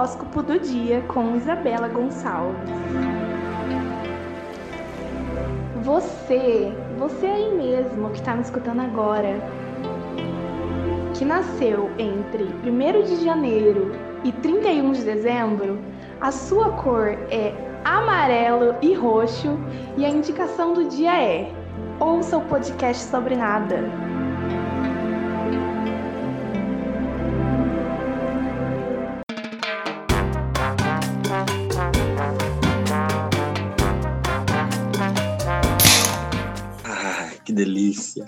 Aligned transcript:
horóscopo 0.00 0.42
do 0.42 0.58
dia 0.58 1.02
com 1.08 1.36
Isabela 1.36 1.86
Gonçalves. 1.88 2.56
Você, 5.82 6.72
você 6.98 7.26
aí 7.26 7.54
mesmo 7.54 8.08
que 8.08 8.18
está 8.18 8.34
me 8.34 8.40
escutando 8.40 8.80
agora, 8.80 9.38
que 11.14 11.24
nasceu 11.24 11.90
entre 11.98 12.44
1 12.44 13.02
de 13.04 13.24
janeiro 13.24 13.94
e 14.24 14.32
31 14.32 14.92
de 14.92 15.04
dezembro, 15.04 15.78
a 16.18 16.32
sua 16.32 16.70
cor 16.70 17.08
é 17.30 17.52
amarelo 17.84 18.76
e 18.80 18.94
roxo 18.94 19.58
e 19.98 20.04
a 20.06 20.08
indicação 20.08 20.72
do 20.72 20.86
dia 20.88 21.22
é: 21.22 21.52
ouça 21.98 22.38
o 22.38 22.44
podcast 22.46 23.04
sobre 23.04 23.36
nada. 23.36 24.09
Delícia. 37.90 38.24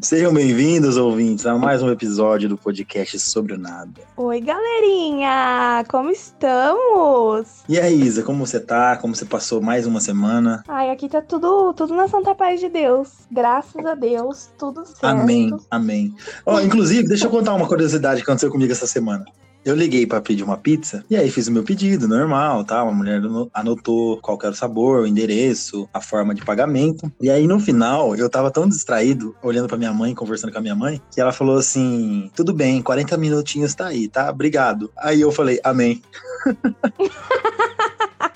Sejam 0.00 0.32
bem-vindos, 0.32 0.96
ouvintes, 0.96 1.44
a 1.44 1.56
mais 1.56 1.82
um 1.82 1.90
episódio 1.90 2.48
do 2.48 2.56
podcast 2.56 3.18
Sobre 3.20 3.52
o 3.52 3.58
Nada. 3.58 4.00
Oi, 4.16 4.40
galerinha! 4.40 5.84
Como 5.88 6.10
estamos? 6.10 7.62
E 7.68 7.78
aí, 7.78 8.00
Isa, 8.00 8.22
como 8.22 8.46
você 8.46 8.58
tá? 8.58 8.96
Como 8.96 9.14
você 9.14 9.26
passou 9.26 9.60
mais 9.60 9.86
uma 9.86 10.00
semana? 10.00 10.64
Ai, 10.66 10.90
aqui 10.90 11.08
tá 11.08 11.20
tudo, 11.20 11.74
tudo 11.74 11.94
na 11.94 12.08
santa 12.08 12.34
paz 12.34 12.60
de 12.60 12.68
Deus. 12.68 13.10
Graças 13.30 13.84
a 13.84 13.94
Deus, 13.94 14.50
tudo 14.58 14.86
certo. 14.86 15.04
Amém, 15.04 15.54
amém. 15.70 16.14
Ó, 16.46 16.60
inclusive, 16.60 17.06
deixa 17.06 17.26
eu 17.26 17.30
contar 17.30 17.54
uma 17.54 17.68
curiosidade 17.68 18.22
que 18.22 18.24
aconteceu 18.24 18.50
comigo 18.50 18.72
essa 18.72 18.86
semana. 18.86 19.24
Eu 19.64 19.74
liguei 19.74 20.06
para 20.06 20.20
pedir 20.20 20.42
uma 20.42 20.58
pizza 20.58 21.02
e 21.08 21.16
aí 21.16 21.30
fiz 21.30 21.48
o 21.48 21.52
meu 21.52 21.64
pedido 21.64 22.06
normal, 22.06 22.64
tá? 22.64 22.82
Uma 22.82 22.92
mulher 22.92 23.22
anotou 23.54 24.18
qual 24.20 24.38
era 24.42 24.52
o 24.52 24.54
sabor, 24.54 25.00
o 25.00 25.06
endereço, 25.06 25.88
a 25.92 26.02
forma 26.02 26.34
de 26.34 26.44
pagamento. 26.44 27.10
E 27.18 27.30
aí 27.30 27.46
no 27.46 27.58
final 27.58 28.14
eu 28.14 28.28
tava 28.28 28.50
tão 28.50 28.68
distraído, 28.68 29.34
olhando 29.42 29.66
para 29.66 29.78
minha 29.78 29.92
mãe, 29.92 30.14
conversando 30.14 30.52
com 30.52 30.58
a 30.58 30.62
minha 30.62 30.74
mãe, 30.74 31.00
que 31.10 31.20
ela 31.20 31.32
falou 31.32 31.56
assim: 31.56 32.30
"Tudo 32.34 32.52
bem, 32.52 32.82
40 32.82 33.16
minutinhos 33.16 33.74
tá 33.74 33.86
aí, 33.86 34.06
tá? 34.06 34.28
Obrigado". 34.30 34.92
Aí 34.98 35.22
eu 35.22 35.32
falei: 35.32 35.58
"Amém". 35.64 36.02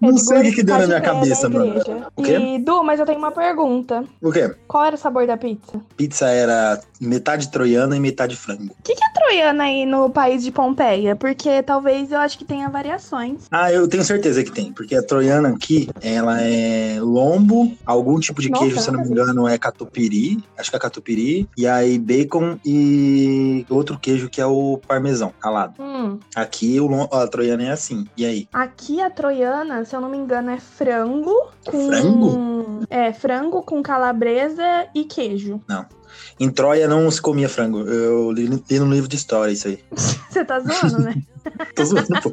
Não 0.00 0.16
sei 0.16 0.38
o 0.38 0.42
que, 0.42 0.52
que 0.52 0.62
deu 0.62 0.78
na 0.78 0.86
minha 0.86 1.00
cabeça, 1.00 1.48
mano. 1.48 1.74
O 2.14 2.22
quê? 2.22 2.38
E, 2.38 2.58
Du, 2.58 2.82
mas 2.82 3.00
eu 3.00 3.06
tenho 3.06 3.18
uma 3.18 3.32
pergunta. 3.32 4.04
O 4.22 4.30
quê? 4.30 4.54
Qual 4.66 4.84
era 4.84 4.94
o 4.94 4.98
sabor 4.98 5.26
da 5.26 5.36
pizza? 5.36 5.80
Pizza 5.96 6.28
era 6.28 6.80
metade 7.00 7.50
troiana 7.50 7.96
e 7.96 8.00
metade 8.00 8.36
frango. 8.36 8.74
O 8.78 8.82
que, 8.82 8.94
que 8.94 9.04
é 9.04 9.12
troiana 9.12 9.64
aí 9.64 9.84
no 9.86 10.10
país 10.10 10.42
de 10.42 10.52
Pompeia? 10.52 11.16
Porque 11.16 11.62
talvez 11.62 12.12
eu 12.12 12.18
acho 12.18 12.38
que 12.38 12.44
tenha 12.44 12.68
variações. 12.68 13.46
Ah, 13.50 13.72
eu 13.72 13.88
tenho 13.88 14.04
certeza 14.04 14.42
que 14.44 14.52
tem. 14.52 14.72
Porque 14.72 14.94
a 14.94 15.02
troiana 15.02 15.48
aqui, 15.48 15.88
ela 16.00 16.40
é 16.40 16.98
lombo, 17.00 17.72
algum 17.84 18.18
tipo 18.20 18.40
de 18.40 18.50
Nossa, 18.50 18.64
queijo, 18.64 18.80
se 18.80 18.88
eu 18.88 18.94
não 18.94 19.02
me 19.02 19.08
engano, 19.08 19.48
é 19.48 19.58
catupiry. 19.58 20.42
Acho 20.56 20.70
que 20.70 20.76
é 20.76 20.80
catupiry. 20.80 21.48
E 21.56 21.66
aí 21.66 21.98
bacon 21.98 22.58
e 22.64 23.66
outro 23.68 23.98
queijo 23.98 24.28
que 24.28 24.40
é 24.40 24.46
o 24.46 24.78
parmesão 24.86 25.32
ralado. 25.40 25.74
Hum. 25.80 26.18
Aqui 26.34 26.80
o, 26.80 26.88
a 27.12 27.26
troiana 27.26 27.64
é 27.64 27.70
assim. 27.70 28.06
E 28.16 28.24
aí? 28.24 28.48
Aqui 28.52 29.00
a 29.00 29.10
troiana 29.10 29.84
se 29.88 29.96
eu 29.96 30.00
não 30.00 30.08
me 30.08 30.18
engano, 30.18 30.50
é 30.50 30.60
frango. 30.60 31.50
Com... 31.64 31.88
Frango? 31.88 32.86
É, 32.90 33.12
frango 33.12 33.62
com 33.62 33.82
calabresa 33.82 34.86
e 34.94 35.04
queijo. 35.04 35.60
Não. 35.66 35.86
Em 36.38 36.50
Troia 36.50 36.86
não 36.86 37.10
se 37.10 37.20
comia 37.20 37.48
frango. 37.48 37.80
Eu 37.80 38.30
li, 38.30 38.46
li 38.46 38.78
no 38.78 38.90
livro 38.90 39.08
de 39.08 39.16
história 39.16 39.52
isso 39.52 39.68
aí. 39.68 39.82
Você 40.30 40.44
tá 40.44 40.60
zoando, 40.60 40.98
né? 41.00 41.14
Tô 41.74 41.84
zoando, 41.84 42.20
pô. 42.22 42.32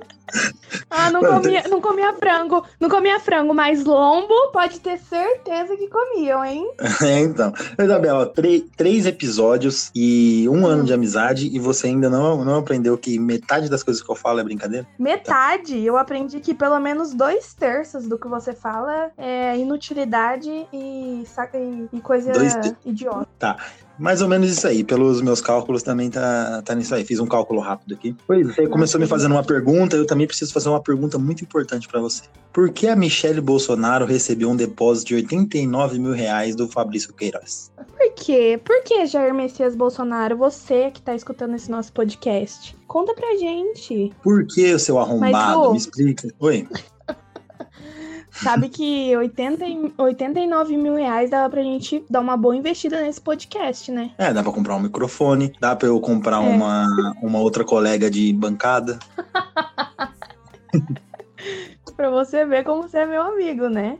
Ah, 0.89 1.09
não 1.09 1.21
comia, 1.21 1.63
não 1.69 1.81
comia 1.81 2.13
frango. 2.13 2.65
Não 2.79 2.89
comia 2.89 3.19
frango, 3.19 3.53
mas 3.53 3.83
lombo 3.83 4.51
pode 4.51 4.79
ter 4.79 4.97
certeza 4.97 5.75
que 5.75 5.87
comiam, 5.87 6.43
hein? 6.43 6.69
É, 7.05 7.19
então. 7.19 7.53
Isabela, 7.77 8.31
três 8.75 9.05
episódios 9.05 9.91
e 9.93 10.47
um 10.49 10.63
hum. 10.63 10.65
ano 10.65 10.83
de 10.83 10.93
amizade 10.93 11.49
e 11.53 11.59
você 11.59 11.87
ainda 11.87 12.09
não, 12.09 12.43
não 12.43 12.59
aprendeu 12.59 12.97
que 12.97 13.19
metade 13.19 13.69
das 13.69 13.83
coisas 13.83 14.01
que 14.01 14.09
eu 14.09 14.15
falo 14.15 14.39
é 14.39 14.43
brincadeira? 14.43 14.87
Metade? 14.97 15.79
Eu 15.79 15.97
aprendi 15.97 16.39
que 16.39 16.53
pelo 16.53 16.79
menos 16.79 17.13
dois 17.13 17.53
terços 17.53 18.07
do 18.07 18.17
que 18.17 18.27
você 18.27 18.53
fala 18.53 19.11
é 19.17 19.57
inutilidade 19.57 20.49
e, 20.71 21.23
e, 21.23 21.89
e 21.93 22.01
coisa 22.01 22.31
dois 22.31 22.55
idiota. 22.85 23.27
Tá. 23.37 23.57
Mais 23.97 24.21
ou 24.21 24.27
menos 24.27 24.49
isso 24.49 24.67
aí. 24.67 24.83
Pelos 24.83 25.21
meus 25.21 25.41
cálculos 25.41 25.83
também 25.83 26.09
tá, 26.09 26.61
tá 26.63 26.75
nisso 26.75 26.93
aí. 26.93 27.05
Fiz 27.05 27.19
um 27.19 27.27
cálculo 27.27 27.61
rápido 27.61 27.95
aqui. 27.95 28.15
Pois 28.27 28.47
você 28.47 28.67
começou 28.67 28.99
me 28.99 29.07
fazendo 29.07 29.33
uma 29.33 29.43
pergunta, 29.43 29.95
eu 29.95 30.05
também 30.05 30.27
preciso 30.27 30.53
fazer 30.53 30.69
uma 30.69 30.81
pergunta 30.81 31.17
muito 31.17 31.43
importante 31.43 31.87
para 31.87 31.99
você. 31.99 32.23
Por 32.53 32.69
que 32.69 32.87
a 32.87 32.95
Michelle 32.95 33.41
Bolsonaro 33.41 34.05
recebeu 34.05 34.49
um 34.49 34.55
depósito 34.55 35.09
de 35.09 35.15
89 35.15 35.99
mil 35.99 36.13
reais 36.13 36.55
do 36.55 36.67
Fabrício 36.67 37.13
Queiroz? 37.13 37.71
Por 37.75 38.13
quê? 38.13 38.59
Por 38.63 38.83
que, 38.83 39.05
Jair 39.05 39.33
Messias 39.33 39.75
Bolsonaro, 39.75 40.37
você 40.37 40.91
que 40.91 41.01
tá 41.01 41.15
escutando 41.15 41.55
esse 41.55 41.69
nosso 41.69 41.91
podcast? 41.91 42.75
Conta 42.87 43.13
pra 43.13 43.35
gente. 43.35 44.11
Por 44.23 44.45
que, 44.47 44.73
o 44.73 44.79
seu 44.79 44.99
arrombado? 44.99 45.59
Mas, 45.59 45.71
Me 45.71 45.77
explica. 45.77 46.29
Oi. 46.39 46.67
Sabe 48.43 48.67
que 48.67 49.15
80, 49.15 49.65
89 49.97 50.77
mil 50.77 50.95
reais 50.95 51.29
dava 51.29 51.49
pra 51.49 51.63
gente 51.63 52.03
dar 52.09 52.19
uma 52.19 52.35
boa 52.35 52.55
investida 52.55 53.01
nesse 53.01 53.21
podcast, 53.21 53.91
né? 53.91 54.11
É, 54.17 54.33
dá 54.33 54.43
pra 54.43 54.51
comprar 54.51 54.75
um 54.75 54.81
microfone, 54.81 55.53
dá 55.59 55.75
pra 55.75 55.87
eu 55.87 55.99
comprar 56.01 56.37
é. 56.37 56.39
uma, 56.39 56.85
uma 57.21 57.39
outra 57.39 57.63
colega 57.63 58.11
de 58.11 58.33
bancada. 58.33 58.99
pra 61.95 62.09
você 62.09 62.45
ver 62.45 62.65
como 62.65 62.83
você 62.83 62.99
é 62.99 63.05
meu 63.05 63.21
amigo, 63.21 63.69
né? 63.69 63.97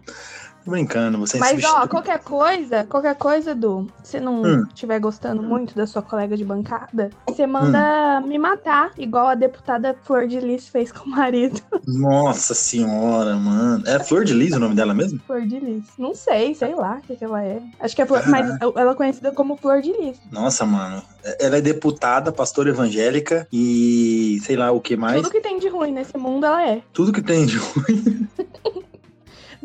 Tô 0.66 0.72
brincando, 0.72 1.20
você 1.20 1.38
Mas, 1.38 1.64
ó, 1.64 1.88
qualquer 1.88 2.20
coisa, 2.20 2.84
qualquer 2.86 3.16
coisa, 3.16 3.54
Du, 3.54 3.88
se 4.04 4.20
não 4.20 4.42
hum. 4.42 4.66
estiver 4.68 5.00
gostando 5.00 5.44
muito 5.44 5.76
da 5.76 5.86
sua 5.86 6.02
colega 6.02 6.36
de 6.36 6.44
bancada, 6.44 7.12
você 7.28 7.46
manda 7.46 8.20
hum. 8.20 8.28
me 8.28 8.40
matar, 8.40 8.92
igual 8.98 9.28
a 9.28 9.36
deputada 9.36 9.96
Flor 10.02 10.28
de 10.28 10.40
Lis 10.40 10.68
fez 10.68 10.92
com 10.92 11.08
o 11.08 11.12
marido. 11.12 11.62
Nossa 11.86 12.56
senhora, 12.56 13.36
mano. 13.36 13.84
É 13.86 14.00
Flor 14.00 14.26
de 14.26 14.34
Lis 14.34 14.54
o 14.54 14.60
nome 14.60 14.74
dela 14.74 14.96
mesmo? 14.96 15.20
Flor 15.28 15.42
de 15.42 15.60
Lis. 15.60 15.86
Não 16.00 16.16
sei, 16.16 16.56
sei 16.56 16.74
lá 16.74 16.98
o 16.98 17.02
que, 17.02 17.16
que 17.16 17.24
ela 17.24 17.44
é. 17.44 17.62
Acho 17.80 17.96
que 17.96 18.02
é 18.02 18.06
Flor, 18.08 18.24
ah. 18.26 18.30
mas 18.30 18.50
ela 18.76 18.92
é 18.92 18.96
conhecida 18.96 19.32
como 19.32 19.56
Flor 19.58 19.82
de 19.82 19.92
Lis. 19.92 20.20
Nossa, 20.32 20.66
mano. 20.66 21.04
Ela 21.40 21.58
é 21.58 21.62
deputada, 21.62 22.32
pastora 22.32 22.70
evangélica 22.70 23.48
e 23.54 24.40
sei 24.44 24.56
lá 24.56 24.72
o 24.72 24.82
que 24.82 24.96
mais. 24.96 25.18
Tudo 25.18 25.32
que 25.32 25.42
tem 25.42 25.60
de 25.60 25.68
ruim 25.68 25.92
nesse 25.92 26.18
mundo 26.18 26.46
ela 26.46 26.68
é. 26.68 26.82
Tudo 26.92 27.14
que 27.14 27.22
tem 27.22 27.46
de 27.46 27.58
ruim. 27.58 28.28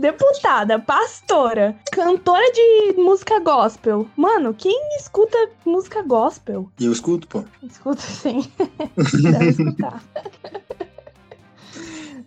deputada, 0.01 0.79
pastora, 0.79 1.77
cantora 1.93 2.51
de 2.53 2.95
música 2.97 3.39
gospel. 3.39 4.09
Mano, 4.17 4.55
quem 4.55 4.97
escuta 4.97 5.37
música 5.65 6.03
gospel? 6.03 6.71
Eu 6.81 6.91
escuto, 6.91 7.29
pô. 7.29 7.45
Escuto 7.63 8.01
sim. 8.01 8.51
Deve 9.23 9.49
escutar. 9.51 10.03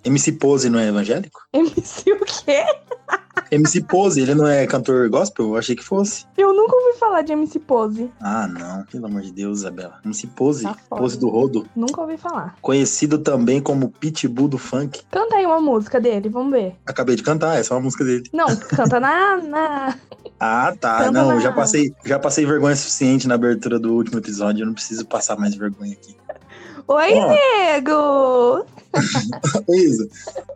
MC 0.06 0.34
Pose 0.34 0.70
não 0.70 0.80
é 0.80 0.88
evangélico? 0.88 1.42
MC 1.54 2.12
o 2.12 2.20
quê? 2.20 2.66
MC 3.52 3.82
Pose, 3.82 4.20
ele 4.20 4.34
não 4.34 4.48
é 4.48 4.66
cantor 4.66 5.08
gospel? 5.10 5.50
Eu 5.50 5.58
achei 5.58 5.76
que 5.76 5.84
fosse. 5.84 6.26
Eu 6.38 6.54
nunca 6.54 6.76
ouvi 6.76 6.98
falar 6.98 7.22
de 7.22 7.34
MC 7.34 7.60
Pose. 7.60 8.12
Ah, 8.20 8.48
não. 8.48 8.84
Pelo 8.86 9.06
amor 9.06 9.22
de 9.22 9.32
Deus, 9.32 9.60
Isabela. 9.60 10.00
MC 10.04 10.28
Pose. 10.28 10.64
Tá 10.64 10.76
Pose 10.90 11.20
do 11.20 11.30
Rodo. 11.30 11.68
Nunca 11.76 12.02
ouvi 12.02 12.18
falar. 12.18 12.56
Conhecido 12.62 13.20
também 13.20 13.62
como 13.62 13.90
Pitbull 13.90 14.48
do 14.48 14.58
funk. 14.58 15.02
Canta 15.12 15.36
aí 15.36 15.46
uma 15.46 15.62
música 15.62 16.02
dele, 16.02 16.30
vamos 16.30 16.52
ver. 16.52 16.76
Acabei 16.86 17.16
de 17.16 17.24
cantar, 17.24 17.60
essa 17.60 17.74
é 17.74 17.78
uma 17.78 17.84
música 17.84 18.04
dele. 18.04 18.24
Não, 18.34 18.48
canta 18.56 19.00
na... 19.00 19.38
na... 19.38 19.96
Ah, 20.40 20.76
tá. 20.78 20.98
Canta 20.98 21.12
não, 21.12 21.36
na... 21.36 21.40
já 21.40 21.54
passei, 21.54 21.94
já 22.04 22.20
passei 22.20 22.46
vergonha 22.46 22.76
suficiente 22.76 23.28
na 23.30 23.36
abertura 23.36 23.80
do 23.80 23.94
último 23.94 24.18
episódio. 24.18 24.64
Eu 24.64 24.66
não 24.66 24.74
preciso 24.74 25.06
passar 25.06 25.38
mais 25.38 25.56
vergonha 25.56 25.94
aqui. 25.94 26.18
Oi, 26.86 27.14
oh. 27.14 27.28
nego! 27.30 28.66
Isa, 29.70 30.08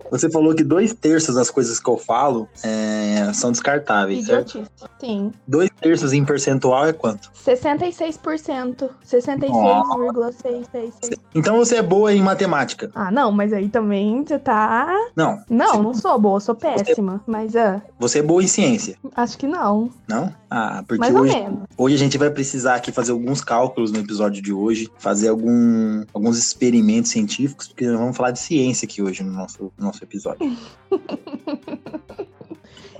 você 0.10 0.30
falou 0.30 0.56
que 0.56 0.64
dois 0.64 0.94
terços 0.94 1.36
das 1.36 1.50
coisas 1.50 1.78
que 1.80 1.90
eu 1.90 1.98
falo 1.98 2.48
é, 2.64 3.32
são 3.34 3.52
descartáveis, 3.52 4.24
Idiotice. 4.24 4.66
certo? 4.78 4.90
Sim. 5.00 5.34
Dois 5.48 5.70
terços 5.82 6.14
em 6.14 6.24
percentual 6.24 6.88
é 6.88 6.94
quanto? 6.94 7.30
66%. 7.46 8.90
66,666. 9.04 11.18
Então 11.36 11.58
você 11.58 11.76
é 11.78 11.82
boa 11.82 12.14
em 12.14 12.22
matemática. 12.22 12.92
Ah, 12.96 13.12
não, 13.12 13.32
mas 13.32 13.52
aí 13.54 13.70
também 13.70 14.24
você 14.24 14.40
tá... 14.40 14.88
Não. 15.16 15.42
Não, 15.50 15.74
você... 15.74 15.84
não 15.84 15.94
sou 15.94 16.20
boa, 16.20 16.40
sou 16.40 16.56
péssima. 16.56 17.14
Você... 17.14 17.32
Mas, 17.32 17.54
uh... 17.54 17.82
Você 18.00 18.20
é 18.20 18.24
boa 18.24 18.44
em 18.44 18.48
ciência? 18.48 18.96
Acho 19.16 19.38
que 19.38 19.48
não. 19.48 19.92
Não? 20.08 20.34
Ah, 20.50 20.84
porque 20.88 21.00
Mais 21.00 21.14
hoje, 21.14 21.36
hoje 21.78 21.96
a 21.96 21.98
gente 21.98 22.18
vai 22.18 22.30
precisar 22.30 22.76
aqui 22.76 22.90
fazer 22.92 23.12
alguns 23.12 23.42
cálculos 23.42 23.92
no 23.92 24.00
episódio 24.00 24.42
de 24.42 24.54
hoje, 24.54 24.90
fazer 24.98 25.28
algum, 25.28 26.06
alguns 26.14 26.38
experimentos 26.38 27.12
científicos, 27.12 27.68
porque 27.68 27.86
vamos 27.90 28.16
falar 28.16 28.27
de 28.32 28.40
ciência 28.40 28.86
aqui 28.86 29.02
hoje 29.02 29.24
no 29.24 29.32
nosso, 29.32 29.72
no 29.78 29.86
nosso 29.86 30.04
episódio. 30.04 30.58
Vamos 30.90 31.08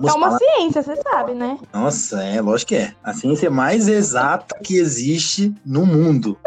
é 0.00 0.12
uma 0.12 0.26
falar... 0.26 0.38
ciência, 0.38 0.82
você 0.82 0.96
sabe, 0.96 1.34
né? 1.34 1.58
Nossa, 1.72 2.22
é, 2.22 2.40
lógico 2.40 2.70
que 2.70 2.76
é. 2.76 2.94
A 3.02 3.12
ciência 3.12 3.50
mais 3.50 3.88
exata 3.88 4.58
que 4.62 4.76
existe 4.76 5.54
no 5.64 5.84
mundo. 5.86 6.38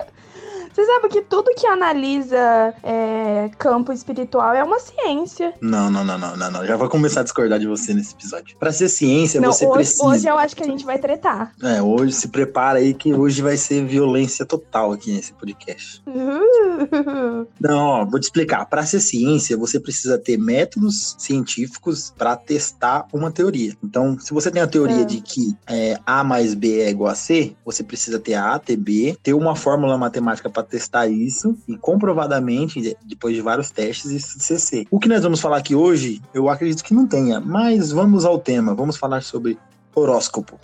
Você 0.74 0.86
sabe 0.86 1.10
que 1.10 1.22
tudo 1.22 1.54
que 1.56 1.66
analisa 1.68 2.74
é, 2.84 3.50
campo 3.58 3.92
espiritual 3.92 4.54
é 4.54 4.64
uma 4.64 4.80
ciência. 4.80 5.54
Não, 5.62 5.90
não, 5.92 6.04
não, 6.04 6.18
não, 6.18 6.38
não, 6.38 6.52
não. 6.52 6.66
Já 6.66 6.76
vou 6.78 6.88
começar 6.90 7.22
a 7.22 7.24
discordar 7.24 7.60
de 7.60 7.68
você 7.68 7.94
nesse 7.94 8.14
episódio. 8.14 8.58
Pra 8.58 8.72
ser 8.72 8.90
ciência, 8.90 9.40
Não, 9.42 9.52
você 9.52 9.66
hoje, 9.66 9.74
precisa. 9.76 10.06
hoje 10.06 10.28
eu 10.28 10.38
acho 10.38 10.56
que 10.56 10.64
a 10.64 10.68
gente 10.68 10.86
vai 10.86 10.98
tretar. 10.98 11.52
É, 11.62 11.82
hoje 11.82 12.14
se 12.14 12.28
prepara 12.30 12.80
aí 12.80 12.94
que 12.94 13.14
hoje 13.14 13.42
vai 13.42 13.58
ser 13.58 13.86
violência 13.86 14.46
total 14.46 14.92
aqui 14.94 15.12
nesse 15.12 15.34
podcast. 15.34 16.02
Não, 17.60 17.78
ó, 17.80 18.06
vou 18.06 18.20
te 18.20 18.24
explicar. 18.24 18.66
Para 18.66 18.86
ser 18.86 19.00
ciência, 19.00 19.58
você 19.58 19.80
precisa 19.80 20.18
ter 20.18 20.38
métodos 20.38 21.16
científicos 21.20 22.14
para 22.18 22.36
testar 22.36 23.06
uma 23.14 23.32
teoria. 23.32 23.76
Então, 23.84 24.18
se 24.20 24.34
você 24.34 24.50
tem 24.52 24.62
a 24.62 24.68
teoria 24.68 25.02
É. 25.02 25.06
de 25.06 25.22
que 25.22 25.56
é, 25.68 25.98
A 26.06 26.24
mais 26.24 26.54
B 26.54 26.82
é 26.82 26.90
igual 26.90 27.12
a 27.12 27.16
C, 27.16 27.56
você 27.66 27.84
precisa 27.84 28.20
ter 28.20 28.36
A, 28.36 28.58
ter 28.60 28.78
B, 28.78 29.18
ter 29.22 29.34
uma 29.34 29.56
fórmula 29.56 29.98
matemática 29.98 30.50
para 30.50 30.61
testar 30.64 31.08
isso 31.08 31.58
e 31.68 31.78
comprovadamente, 31.78 32.82
de- 32.82 32.98
depois 33.04 33.36
de 33.36 33.42
vários 33.42 33.72
testes, 33.72 34.12
isso 34.12 34.40
ser 34.40 34.60
C. 34.60 34.88
O 34.92 35.00
que 35.00 35.08
nós 35.08 35.24
vamos 35.24 35.40
falar 35.40 35.58
aqui 35.58 35.76
hoje, 35.76 36.22
eu 36.34 36.50
acredito 36.50 36.84
que 36.84 36.94
não 36.94 37.08
tenha, 37.08 37.40
mas 37.40 37.92
vamos 37.92 38.26
ao 38.26 38.38
tema. 38.40 38.74
Vamos 38.76 38.98
falar 38.98 39.22
sobre 39.24 39.58
horóscopo. 39.96 40.60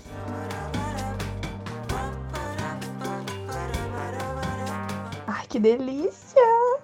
Ai, 5.28 5.46
que 5.50 5.60
delícia! 5.60 6.42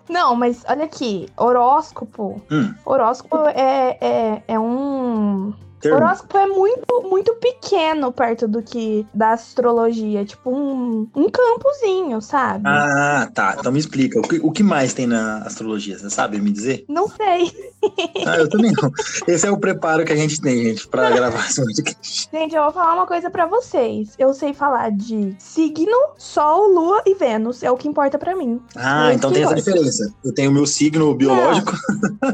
Não, 0.10 0.36
mas 0.36 0.64
olha 0.68 0.86
aqui, 0.86 1.28
horóscopo. 1.38 2.42
Hum, 2.52 2.74
Horóscopo 2.86 3.38
é, 3.48 3.98
é, 4.02 4.44
é 4.48 4.60
um. 4.60 5.54
Termo. 5.84 5.98
Horóscopo 5.98 6.38
é 6.38 6.48
muito, 6.48 7.02
muito 7.10 7.34
pequeno 7.36 8.12
perto 8.12 8.48
do 8.48 8.64
que 8.64 9.06
da 9.14 9.32
astrologia. 9.34 10.24
Tipo 10.26 10.50
um, 10.50 11.08
um 11.14 11.30
campozinho, 11.30 12.22
sabe? 12.22 12.64
Ah, 12.66 13.30
tá. 13.34 13.58
Então 13.60 13.72
me 13.72 13.80
explica. 13.80 14.20
O 14.20 14.24
que, 14.24 14.40
o 14.42 14.52
que 14.52 14.64
mais 14.64 14.94
tem 14.94 15.06
na 15.06 15.40
astrologia? 15.40 16.00
Você 16.00 16.10
sabe 16.10 16.40
me 16.40 16.52
dizer? 16.52 16.86
Não 16.88 17.08
sei. 17.08 17.52
Ah, 18.26 18.38
eu 18.38 18.50
também 18.50 18.72
não. 18.72 18.90
Esse 19.28 19.46
é 19.46 19.52
o 19.52 19.58
preparo 19.58 20.06
que 20.06 20.14
a 20.14 20.16
gente 20.16 20.40
tem, 20.40 20.64
gente, 20.64 20.88
pra 20.88 21.12
gravar 21.12 21.46
esse 21.46 21.62
podcast. 21.62 22.30
Gente, 22.32 22.56
eu 22.56 22.64
vou 22.64 22.72
falar 22.72 22.94
uma 22.94 23.06
coisa 23.06 23.30
pra 23.30 23.46
vocês. 23.46 24.16
Eu 24.18 24.34
sei 24.34 24.54
falar 24.54 24.90
de 24.92 25.36
signo, 25.38 25.92
sol, 26.18 26.72
lua 26.74 27.02
e 27.06 27.14
Vênus. 27.14 27.62
É 27.62 27.70
o 27.70 27.76
que 27.76 27.90
importa 27.90 28.18
pra 28.18 28.34
mim. 28.38 28.62
Ah, 28.74 29.08
Esse 29.10 29.18
então 29.18 29.34
tem 29.34 29.44
essa 29.44 29.56
diferença. 29.56 30.14
Eu 30.24 30.34
tenho 30.34 30.50
o 30.50 30.54
meu 30.54 30.66
signo 30.66 31.14
biológico, 31.14 31.74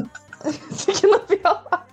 Signo 0.70 1.20
biológico. 1.28 1.89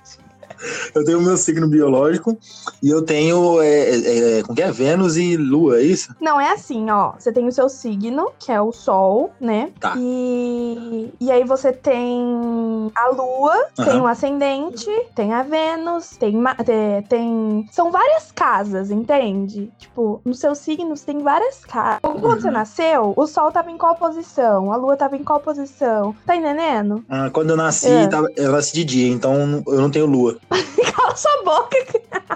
Eu 0.96 1.04
tenho 1.04 1.20
o 1.20 1.22
meu 1.22 1.38
signo 1.38 1.68
biológico 1.70 2.38
e 2.82 2.90
eu 2.90 3.02
tenho, 3.04 3.62
é, 3.62 3.68
é, 3.90 4.40
é, 4.40 4.44
como 4.44 4.56
que 4.56 4.62
é? 4.62 4.72
Vênus 4.72 5.18
e 5.18 5.38
Lua, 5.38 5.80
é 5.80 5.84
isso? 5.84 6.14
Não, 6.22 6.40
é 6.40 6.52
assim, 6.52 6.90
ó. 6.90 7.14
Você 7.18 7.32
tem 7.32 7.48
o 7.48 7.52
seu 7.52 7.70
signo, 7.70 8.32
que 8.40 8.52
é 8.52 8.62
o 8.62 8.72
sol, 8.72 9.32
né? 9.40 9.72
Tá. 9.80 9.94
E, 9.98 11.14
e 11.20 11.32
aí 11.32 11.44
você 11.44 11.72
tem 11.72 12.92
a 12.96 13.10
lua, 13.10 13.56
tem 13.76 13.96
Aham. 13.96 14.04
o 14.04 14.08
ascendente, 14.08 14.90
tem 15.16 15.34
a 15.34 15.44
Vênus, 15.44 16.12
tem, 16.18 16.34
te- 16.64 17.08
tem. 17.08 17.66
São 17.72 17.92
várias 17.92 18.32
casas, 18.32 18.92
entende? 18.92 19.72
Tipo, 19.78 20.22
nos 20.26 20.40
seus 20.40 20.60
signos 20.60 21.04
tem 21.04 21.20
várias 21.22 21.64
casas. 21.66 22.00
Quando 22.02 22.24
Uhum. 22.24 22.42
você 22.42 22.52
nasceu, 22.52 23.14
o 23.16 23.28
sol 23.28 23.52
tava 23.52 23.70
em 23.72 23.78
qual 23.78 23.96
posição? 23.96 24.72
A 24.72 24.76
lua 24.78 24.96
tava 24.98 25.16
em 25.16 25.24
qual 25.24 25.40
posição? 25.40 26.16
Tá 26.26 26.36
entendendo? 26.36 27.04
Ah, 27.10 27.30
quando 27.32 27.52
eu 27.52 27.58
nasci, 27.58 27.88
É. 27.88 28.08
tava- 28.08 28.28
eu 28.36 28.52
nasci 28.52 28.74
de 28.74 28.84
dia, 28.84 29.08
então 29.12 29.64
eu 29.68 29.82
não 29.82 29.90
tenho 29.90 30.06
Lua. 30.06 30.38
Cala 30.96 31.16
sua 31.16 31.44
boca. 31.44 31.78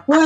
Ué, 0.07 0.19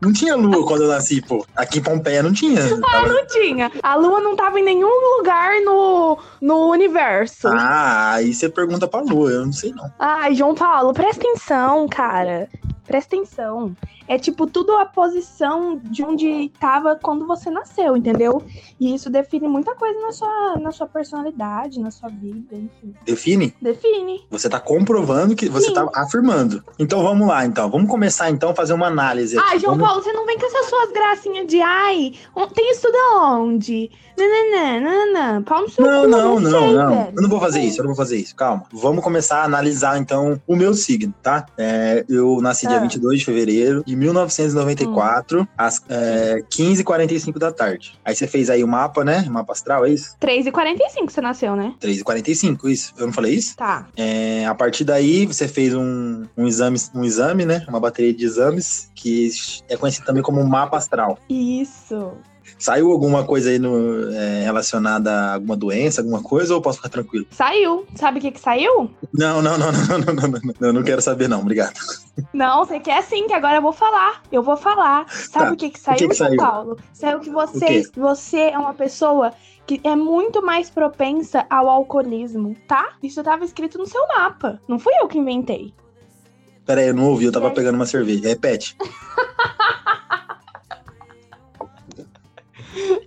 não 0.00 0.12
tinha 0.12 0.36
Lua 0.36 0.64
quando 0.66 0.82
eu 0.82 0.88
nasci, 0.88 1.20
pô. 1.20 1.44
Aqui 1.56 1.78
em 1.78 1.82
Pompeia 1.82 2.22
não 2.22 2.32
tinha. 2.32 2.60
Tava- 2.80 3.08
Não 3.08 3.26
tinha. 3.26 3.70
A 3.82 3.94
lua 3.96 4.20
não 4.20 4.36
tava 4.36 4.60
em 4.60 4.64
nenhum 4.64 5.16
lugar 5.18 5.60
no, 5.64 6.18
no 6.40 6.70
universo. 6.70 7.48
Ah, 7.48 8.12
aí 8.14 8.32
você 8.32 8.48
pergunta 8.48 8.86
pra 8.86 9.00
Lua, 9.00 9.30
eu 9.30 9.44
não 9.46 9.52
sei 9.52 9.72
não. 9.72 9.90
Ai, 9.98 10.34
João 10.34 10.54
Paulo, 10.54 10.92
presta 10.92 11.26
atenção, 11.26 11.88
cara. 11.88 12.48
Presta 12.86 13.16
atenção. 13.16 13.74
É 14.08 14.18
tipo 14.18 14.46
tudo 14.46 14.72
a 14.76 14.86
posição 14.86 15.78
de 15.84 16.02
onde 16.02 16.50
tava 16.58 16.96
quando 16.96 17.26
você 17.26 17.50
nasceu, 17.50 17.96
entendeu? 17.96 18.42
E 18.80 18.94
isso 18.94 19.10
define 19.10 19.46
muita 19.48 19.74
coisa 19.74 20.00
na 20.00 20.12
sua, 20.12 20.56
na 20.60 20.72
sua 20.72 20.86
personalidade, 20.86 21.78
na 21.78 21.90
sua 21.90 22.08
vida, 22.08 22.56
enfim. 22.56 22.94
Define? 23.04 23.54
Define. 23.60 24.24
Você 24.30 24.48
tá 24.48 24.58
comprovando 24.58 25.36
que 25.36 25.48
você 25.48 25.66
Sim. 25.68 25.74
tá 25.74 25.88
afirmando. 25.94 26.64
Então 26.78 27.02
vamos 27.02 27.28
lá, 27.28 27.44
então. 27.44 27.70
Vamos 27.70 27.90
começar 27.90 28.30
então 28.30 28.50
a 28.50 28.54
fazer 28.54 28.72
uma 28.72 28.86
análise. 28.86 29.36
Ai, 29.38 29.58
João 29.58 29.74
Vamos- 29.74 29.86
Paulo, 29.88 30.02
você 30.02 30.12
não 30.12 30.24
vem 30.26 30.38
com 30.38 30.46
essas 30.46 30.66
suas 30.66 30.90
gracinhas 30.92 31.46
de 31.46 31.60
ai, 31.60 32.12
tem 32.54 32.70
estudo 32.72 32.96
aonde? 33.14 33.90
Nananã, 34.16 34.80
nananã. 34.80 35.42
Pau 35.42 35.62
no 35.62 35.68
seu 35.70 35.84
Não, 35.84 36.02
cu, 36.02 36.08
não, 36.08 36.40
não, 36.40 36.50
sei, 36.50 36.74
não. 36.74 36.90
velho. 36.90 37.12
Eu 37.16 37.22
não 37.22 37.28
vou 37.28 37.40
fazer 37.40 37.60
isso, 37.60 37.78
eu 37.80 37.84
não 37.84 37.90
vou 37.94 37.96
fazer 37.96 38.16
isso. 38.16 38.34
Calma. 38.34 38.64
Vamos 38.72 39.04
começar 39.04 39.42
a 39.42 39.44
analisar 39.44 39.98
então 39.98 40.40
o 40.46 40.56
meu 40.56 40.74
signo, 40.74 41.14
tá? 41.22 41.46
É, 41.56 42.04
eu 42.08 42.40
nasci 42.40 42.66
dia 42.66 42.78
Ah. 42.78 42.80
22 42.80 43.20
de 43.20 43.24
fevereiro 43.24 43.84
de 43.86 43.94
1994, 43.98 45.48
às 45.56 45.82
é, 45.88 46.42
15h45 46.50 47.38
da 47.38 47.52
tarde. 47.52 47.98
Aí 48.04 48.14
você 48.14 48.26
fez 48.26 48.50
aí 48.50 48.62
o 48.62 48.68
mapa, 48.68 49.04
né? 49.04 49.24
O 49.26 49.32
mapa 49.32 49.52
astral, 49.52 49.84
é 49.84 49.90
isso? 49.90 50.16
3h45 50.20 51.10
você 51.10 51.20
nasceu, 51.20 51.56
né? 51.56 51.74
3h45, 51.80 52.64
isso. 52.70 52.94
Eu 52.96 53.06
não 53.06 53.12
falei 53.12 53.34
isso? 53.34 53.56
Tá. 53.56 53.86
É, 53.96 54.46
a 54.46 54.54
partir 54.54 54.84
daí, 54.84 55.26
você 55.26 55.48
fez 55.48 55.74
um, 55.74 56.24
um, 56.36 56.46
exame, 56.46 56.78
um 56.94 57.04
exame, 57.04 57.44
né? 57.44 57.64
Uma 57.68 57.80
bateria 57.80 58.12
de 58.14 58.24
exames, 58.24 58.90
que 58.94 59.30
é 59.68 59.76
conhecido 59.76 60.06
também 60.06 60.22
como 60.22 60.44
mapa 60.46 60.76
astral. 60.76 61.18
Isso. 61.28 62.12
Saiu 62.58 62.90
alguma 62.90 63.24
coisa 63.24 63.50
aí 63.50 63.58
no, 63.58 64.10
é, 64.12 64.42
relacionada 64.42 65.12
a 65.12 65.34
alguma 65.34 65.56
doença, 65.56 66.00
alguma 66.00 66.22
coisa, 66.22 66.54
ou 66.54 66.60
posso 66.60 66.78
ficar 66.78 66.88
tranquilo? 66.88 67.26
Saiu. 67.30 67.86
Sabe 67.94 68.18
o 68.18 68.20
que 68.22 68.32
que 68.32 68.40
saiu? 68.40 68.90
Não, 69.14 69.40
não, 69.40 69.56
não, 69.56 69.70
não, 69.72 69.86
não, 69.98 69.98
não, 70.14 70.28
não, 70.28 70.40
não, 70.60 70.72
não 70.72 70.82
quero 70.82 71.00
saber, 71.00 71.28
não, 71.28 71.40
obrigado. 71.40 71.74
Não, 72.32 72.64
você 72.64 72.80
quer 72.80 73.02
sim, 73.04 73.26
que 73.28 73.32
agora 73.32 73.58
eu 73.58 73.62
vou 73.62 73.72
falar. 73.72 74.22
Eu 74.32 74.42
vou 74.42 74.56
falar. 74.56 75.06
Sabe 75.08 75.46
Tá. 75.46 75.52
o 75.52 75.56
que 75.56 75.70
que 75.70 75.78
saiu, 75.78 75.96
que 75.98 76.08
que 76.08 76.14
João 76.14 76.28
saiu? 76.30 76.38
Paulo? 76.40 76.78
Saiu 76.92 77.20
que 77.20 77.30
O 77.30 77.32
você, 77.32 77.82
você 77.96 78.38
é 78.50 78.58
uma 78.58 78.74
pessoa 78.74 79.32
que 79.66 79.80
é 79.84 79.94
muito 79.94 80.42
mais 80.44 80.68
propensa 80.70 81.46
ao 81.48 81.68
alcoolismo, 81.68 82.56
tá? 82.66 82.88
Isso 83.02 83.22
tava 83.22 83.44
escrito 83.44 83.78
no 83.78 83.86
seu 83.86 84.00
mapa. 84.08 84.60
Não 84.66 84.78
fui 84.78 84.92
eu 85.00 85.06
que 85.06 85.18
inventei. 85.18 85.72
Pera 86.66 86.80
aí, 86.80 86.88
eu 86.88 86.94
não 86.94 87.04
ouvi, 87.04 87.24
eu 87.26 87.32
tava 87.32 87.46
É. 87.48 87.50
pegando 87.50 87.76
uma 87.76 87.86
cerveja. 87.86 88.26
Repete. 88.28 88.76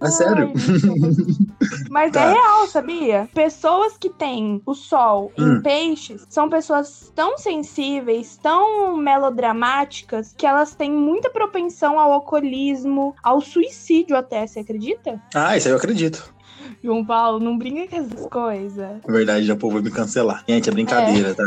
É 0.01 0.09
sério? 0.09 0.51
Mas 1.89 2.11
Tá. 2.11 2.21
é 2.21 2.33
real, 2.33 2.67
sabia? 2.67 3.29
Pessoas 3.33 3.97
que 3.97 4.09
têm 4.09 4.61
o 4.65 4.73
sol 4.73 5.31
Hum. 5.37 5.57
em 5.57 5.61
peixes 5.61 6.25
são 6.29 6.49
pessoas 6.49 7.11
tão 7.15 7.37
sensíveis, 7.37 8.37
tão 8.41 8.97
melodramáticas, 8.97 10.33
que 10.37 10.45
elas 10.47 10.73
têm 10.75 10.91
muita 10.91 11.29
propensão 11.29 11.99
ao 11.99 12.11
alcoolismo, 12.13 13.13
ao 13.23 13.41
suicídio 13.41 14.15
até, 14.17 14.47
você 14.47 14.59
acredita? 14.59 15.21
Ah, 15.35 15.55
isso 15.55 15.67
aí 15.67 15.73
eu 15.73 15.77
acredito. 15.77 16.33
João 16.83 17.05
Paulo, 17.05 17.39
não 17.39 17.57
brinca 17.57 17.87
com 17.87 17.95
essas 17.95 18.25
coisas. 18.27 18.89
Na 19.05 19.13
verdade, 19.13 19.45
já 19.45 19.53
o 19.53 19.57
povo 19.57 19.75
vai 19.75 19.83
me 19.83 19.91
cancelar. 19.91 20.43
Gente, 20.47 20.69
é 20.69 20.71
brincadeira, 20.71 21.33
tá? 21.33 21.43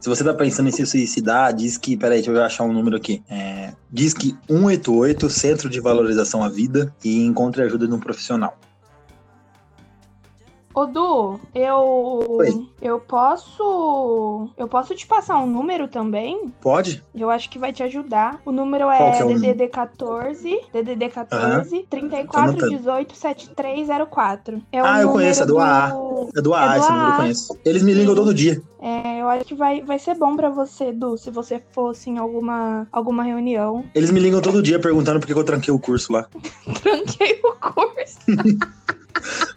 Se 0.00 0.08
você 0.08 0.24
tá 0.24 0.34
pensando 0.34 0.68
em 0.68 0.72
se 0.72 0.84
suicidar, 0.86 1.52
diz 1.52 1.76
que. 1.76 1.96
Peraí, 1.96 2.18
deixa 2.18 2.30
eu 2.30 2.42
achar 2.42 2.64
um 2.64 2.72
número 2.72 2.96
aqui. 2.96 3.22
É, 3.28 3.72
diz 3.90 4.14
que 4.14 4.36
188, 4.48 5.30
Centro 5.30 5.68
de 5.68 5.80
Valorização 5.80 6.42
à 6.42 6.48
Vida, 6.48 6.94
e 7.04 7.24
encontre 7.24 7.62
ajuda 7.62 7.86
de 7.86 7.94
um 7.94 8.00
profissional. 8.00 8.58
Ô, 10.74 10.86
Du, 10.86 11.40
eu. 11.54 12.24
Oi. 12.28 12.68
Eu 12.80 13.00
posso. 13.00 14.48
Eu 14.56 14.68
posso 14.68 14.94
te 14.94 15.06
passar 15.06 15.38
um 15.38 15.46
número 15.46 15.88
também? 15.88 16.52
Pode? 16.60 17.02
Eu 17.14 17.30
acho 17.30 17.50
que 17.50 17.58
vai 17.58 17.72
te 17.72 17.82
ajudar. 17.82 18.40
O 18.44 18.52
número 18.52 18.88
é 18.90 19.18
é 19.18 19.24
o 19.24 19.28
DDD 19.28 19.68
14, 19.68 20.60
DDD 20.72 21.08
14, 21.08 21.86
3418 21.90 23.16
7304. 23.16 24.62
É 24.70 24.80
Ah, 24.80 25.00
eu 25.00 25.10
conheço, 25.10 25.42
é 25.42 25.46
do 25.46 25.58
AA. 25.58 25.88
do- 25.90 26.28
É 26.36 26.42
do 26.42 26.54
AA, 26.54 26.64
É 26.64 26.78
do 26.78 26.78
esse 26.80 26.92
número 26.92 27.10
eu 27.10 27.16
conheço. 27.16 27.58
Eles 27.64 27.82
me 27.82 27.94
ligam 27.94 28.14
todo 28.14 28.32
dia. 28.34 28.62
É, 28.80 29.20
eu 29.20 29.28
acho 29.28 29.44
que 29.46 29.54
vai, 29.56 29.82
vai 29.82 29.98
ser 29.98 30.14
bom 30.16 30.36
pra 30.36 30.50
você, 30.50 30.92
Du, 30.92 31.16
se 31.16 31.30
você 31.30 31.60
fosse 31.72 32.08
em 32.10 32.18
alguma, 32.18 32.86
alguma 32.92 33.24
reunião. 33.24 33.84
Eles 33.94 34.10
me 34.12 34.20
ligam 34.20 34.40
todo 34.40 34.62
dia 34.62 34.78
perguntando 34.78 35.18
por 35.18 35.26
que 35.26 35.32
eu 35.32 35.42
tranquei 35.44 35.74
o 35.74 35.80
curso 35.80 36.12
lá. 36.12 36.28
Tranquei 36.82 37.40
o 37.42 37.52
curso. 37.54 38.18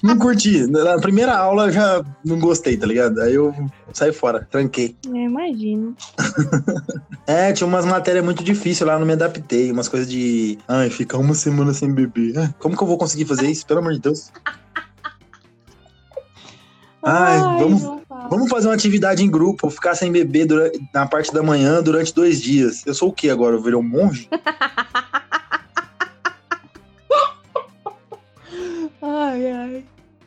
Não 0.04 0.18
curti. 0.18 0.66
Na 0.68 0.98
primeira 1.00 1.38
aula 1.38 1.66
eu 1.68 1.72
já 1.72 2.04
não 2.26 2.40
gostei, 2.40 2.76
tá 2.78 2.86
ligado? 2.88 3.20
Aí 3.22 3.34
eu 3.36 3.54
saí 3.94 4.12
fora, 4.12 4.48
tranquei. 4.50 4.96
Eu 5.06 5.16
imagino. 5.16 5.96
É, 7.28 7.54
tinha 7.54 7.68
umas 7.68 7.86
matérias 7.86 8.26
muito 8.26 8.44
difíceis 8.44 8.86
lá, 8.86 9.00
não 9.00 9.06
me 9.06 9.14
adaptei. 9.14 9.72
Umas 9.72 9.88
coisas 9.88 10.10
de. 10.10 10.58
Ai, 10.68 10.90
ficar 10.90 11.18
uma 11.18 11.34
semana 11.36 11.72
sem 11.74 11.90
beber. 11.94 12.38
Ah, 12.38 12.54
Como 12.60 12.76
que 12.76 12.84
eu 12.84 12.88
vou 12.88 12.98
conseguir 12.98 13.24
fazer 13.26 13.48
isso? 13.48 13.66
Pelo 13.66 13.80
amor 13.80 13.94
de 13.94 14.00
Deus. 14.00 14.32
Ai, 17.04 17.40
vamos- 17.60 17.82
João 17.82 18.02
Paulo. 18.08 18.30
Vamos 18.30 18.50
fazer 18.50 18.68
uma 18.68 18.74
atividade 18.74 19.24
em 19.24 19.30
grupo, 19.30 19.70
ficar 19.70 19.96
sem 19.96 20.12
beber 20.12 20.46
dura- 20.46 20.72
na 20.94 21.06
parte 21.08 21.34
da 21.34 21.42
manhã 21.42 21.82
durante 21.82 22.14
dois 22.14 22.42
dias. 22.42 22.86
Eu 22.86 22.94
sou 22.94 23.10
o 23.10 23.14
que 23.14 23.30
agora? 23.30 23.56
Eu 23.56 23.62
virei 23.62 23.78
um 23.78 23.84
monge? 23.84 24.28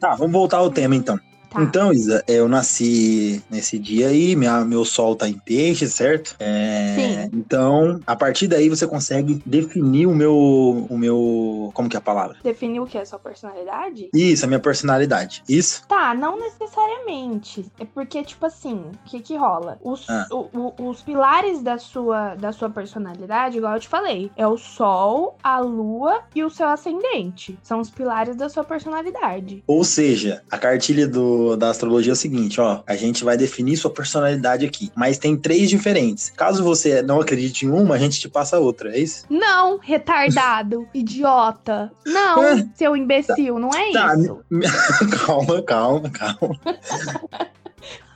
Tá, 0.04 0.14
vamos 0.16 0.32
voltar 0.34 0.58
ao 0.58 0.70
tema 0.70 0.94
então. 0.94 1.18
Tá. 1.54 1.62
Então, 1.62 1.92
Isa, 1.92 2.22
eu 2.26 2.48
nasci 2.48 3.42
nesse 3.48 3.78
dia 3.78 4.08
aí, 4.08 4.34
minha, 4.34 4.64
meu 4.64 4.84
sol 4.84 5.14
tá 5.14 5.28
em 5.28 5.38
peixe, 5.38 5.86
certo? 5.86 6.34
É, 6.40 6.94
Sim. 6.96 7.30
Então, 7.32 8.00
a 8.06 8.16
partir 8.16 8.48
daí 8.48 8.68
você 8.68 8.86
consegue 8.86 9.40
definir 9.46 10.06
o 10.06 10.14
meu, 10.14 10.36
o 10.36 10.98
meu, 10.98 11.70
como 11.74 11.88
que 11.88 11.96
é 11.96 11.98
a 11.98 12.02
palavra? 12.02 12.36
Definir 12.42 12.80
o 12.80 12.86
que 12.86 12.98
é 12.98 13.02
a 13.02 13.06
sua 13.06 13.18
personalidade? 13.18 14.08
Isso, 14.12 14.44
a 14.44 14.48
minha 14.48 14.58
personalidade. 14.60 15.42
Isso? 15.48 15.82
Tá, 15.86 16.12
não 16.14 16.36
necessariamente. 16.38 17.66
É 17.78 17.84
porque, 17.84 18.22
tipo 18.22 18.44
assim, 18.46 18.74
o 18.74 19.08
que 19.10 19.20
que 19.20 19.36
rola? 19.36 19.78
Os, 19.82 20.08
Ah. 20.08 20.26
o- 20.30 20.48
o- 20.78 20.88
os 20.90 21.02
pilares 21.02 21.62
da 21.62 21.78
sua, 21.78 22.34
da 22.34 22.52
sua 22.52 22.68
personalidade, 22.70 23.58
igual 23.58 23.74
eu 23.74 23.80
te 23.80 23.88
falei, 23.88 24.30
é 24.36 24.46
o 24.46 24.56
Sol, 24.56 25.36
a 25.42 25.60
Lua 25.60 26.20
e 26.34 26.42
o 26.42 26.50
seu 26.50 26.66
ascendente. 26.68 27.58
São 27.62 27.80
os 27.80 27.90
pilares 27.90 28.36
da 28.36 28.48
sua 28.48 28.64
personalidade. 28.64 29.62
Ou 29.66 29.84
seja, 29.84 30.42
a 30.50 30.58
cartilha 30.58 31.06
do, 31.06 31.43
da 31.56 31.70
astrologia 31.70 32.12
é 32.12 32.14
o 32.14 32.16
seguinte, 32.16 32.60
ó, 32.60 32.82
a 32.86 32.96
gente 32.96 33.24
vai 33.24 33.36
definir 33.36 33.76
sua 33.76 33.90
personalidade 33.90 34.64
aqui, 34.66 34.90
mas 34.96 35.18
tem 35.18 35.36
três 35.36 35.68
diferentes. 35.68 36.30
Caso 36.30 36.62
você 36.64 37.02
não 37.02 37.20
acredite 37.20 37.66
em 37.66 37.70
uma, 37.70 37.94
a 37.94 37.98
gente 37.98 38.18
te 38.18 38.28
passa 38.28 38.58
outra, 38.58 38.94
é 38.94 38.98
isso? 38.98 39.24
Não, 39.30 39.78
retardado, 39.78 40.86
idiota. 40.94 41.90
Não, 42.06 42.42
Ah, 42.42 42.66
seu 42.74 42.96
imbecil, 42.96 43.58
não 43.58 43.70
é 43.70 43.92
tá. 43.92 44.14
isso. 44.16 44.40
calma, 45.26 45.62
calma, 45.62 46.10
calma. 46.10 46.58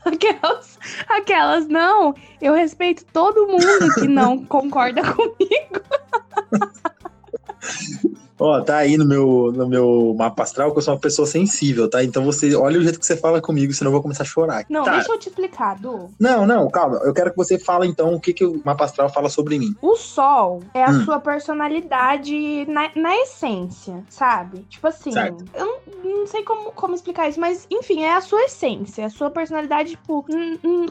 Aquelas, 0.05 0.79
aquelas, 1.07 1.69
não. 1.69 2.15
Eu 2.41 2.55
respeito 2.55 3.05
todo 3.13 3.47
mundo 3.47 3.95
que 3.95 4.09
não 4.09 4.43
concorda 4.43 5.03
comigo. 5.13 5.83
Ó, 8.41 8.61
tá 8.63 8.79
aí 8.79 8.97
no 8.97 9.05
meu, 9.07 9.53
no 9.53 9.69
meu 9.69 10.15
mapa 10.17 10.43
astral 10.43 10.73
que 10.73 10.79
eu 10.79 10.83
sou 10.83 10.95
uma 10.95 11.01
pessoa 11.01 11.27
sensível, 11.27 11.89
tá? 11.89 12.03
Então 12.05 12.25
você 12.25 12.55
olha 12.55 12.79
o 12.79 12.83
jeito 12.83 12.99
que 12.99 13.07
você 13.07 13.17
fala 13.17 13.41
comigo, 13.41 13.73
senão 13.73 13.89
eu 13.89 13.93
vou 13.95 14.03
começar 14.03 14.23
a 14.23 14.27
chorar. 14.27 14.65
Não, 14.69 14.85
tá. 14.85 14.93
deixa 14.93 15.13
eu 15.13 15.19
te 15.19 15.29
explicar, 15.29 15.77
Du. 15.79 16.11
Não, 16.19 16.47
não, 16.47 16.71
calma. 16.71 16.99
Eu 17.05 17.13
quero 17.13 17.31
que 17.31 17.37
você 17.37 17.59
fale 17.59 17.87
então 17.87 18.15
o 18.15 18.21
que, 18.21 18.33
que 18.33 18.45
o 18.45 18.61
mapa 18.65 18.85
astral 18.85 19.09
fala 19.09 19.29
sobre 19.29 19.59
mim. 19.59 19.75
O 19.83 19.97
sol 19.97 20.61
é 20.75 20.85
a 20.85 20.91
Hum. 20.91 21.05
sua 21.05 21.19
personalidade 21.21 22.67
na, 22.67 22.91
na 22.95 23.17
essência, 23.17 24.05
sabe? 24.09 24.61
Tipo 24.69 24.87
assim, 24.89 25.13
Certo. 25.13 25.45
eu 25.55 25.67
não, 26.05 26.21
não 26.21 26.27
sei 26.27 26.43
como, 26.43 26.73
como 26.73 26.95
explicar 26.95 27.29
isso, 27.29 27.41
mas 27.41 27.67
enfim, 27.71 28.03
é 28.03 28.15
a 28.15 28.21
sua 28.21 28.43
essência, 28.45 29.07
a 29.07 29.11
sua 29.11 29.31
personalidade, 29.31 29.91
tipo, 29.91 30.25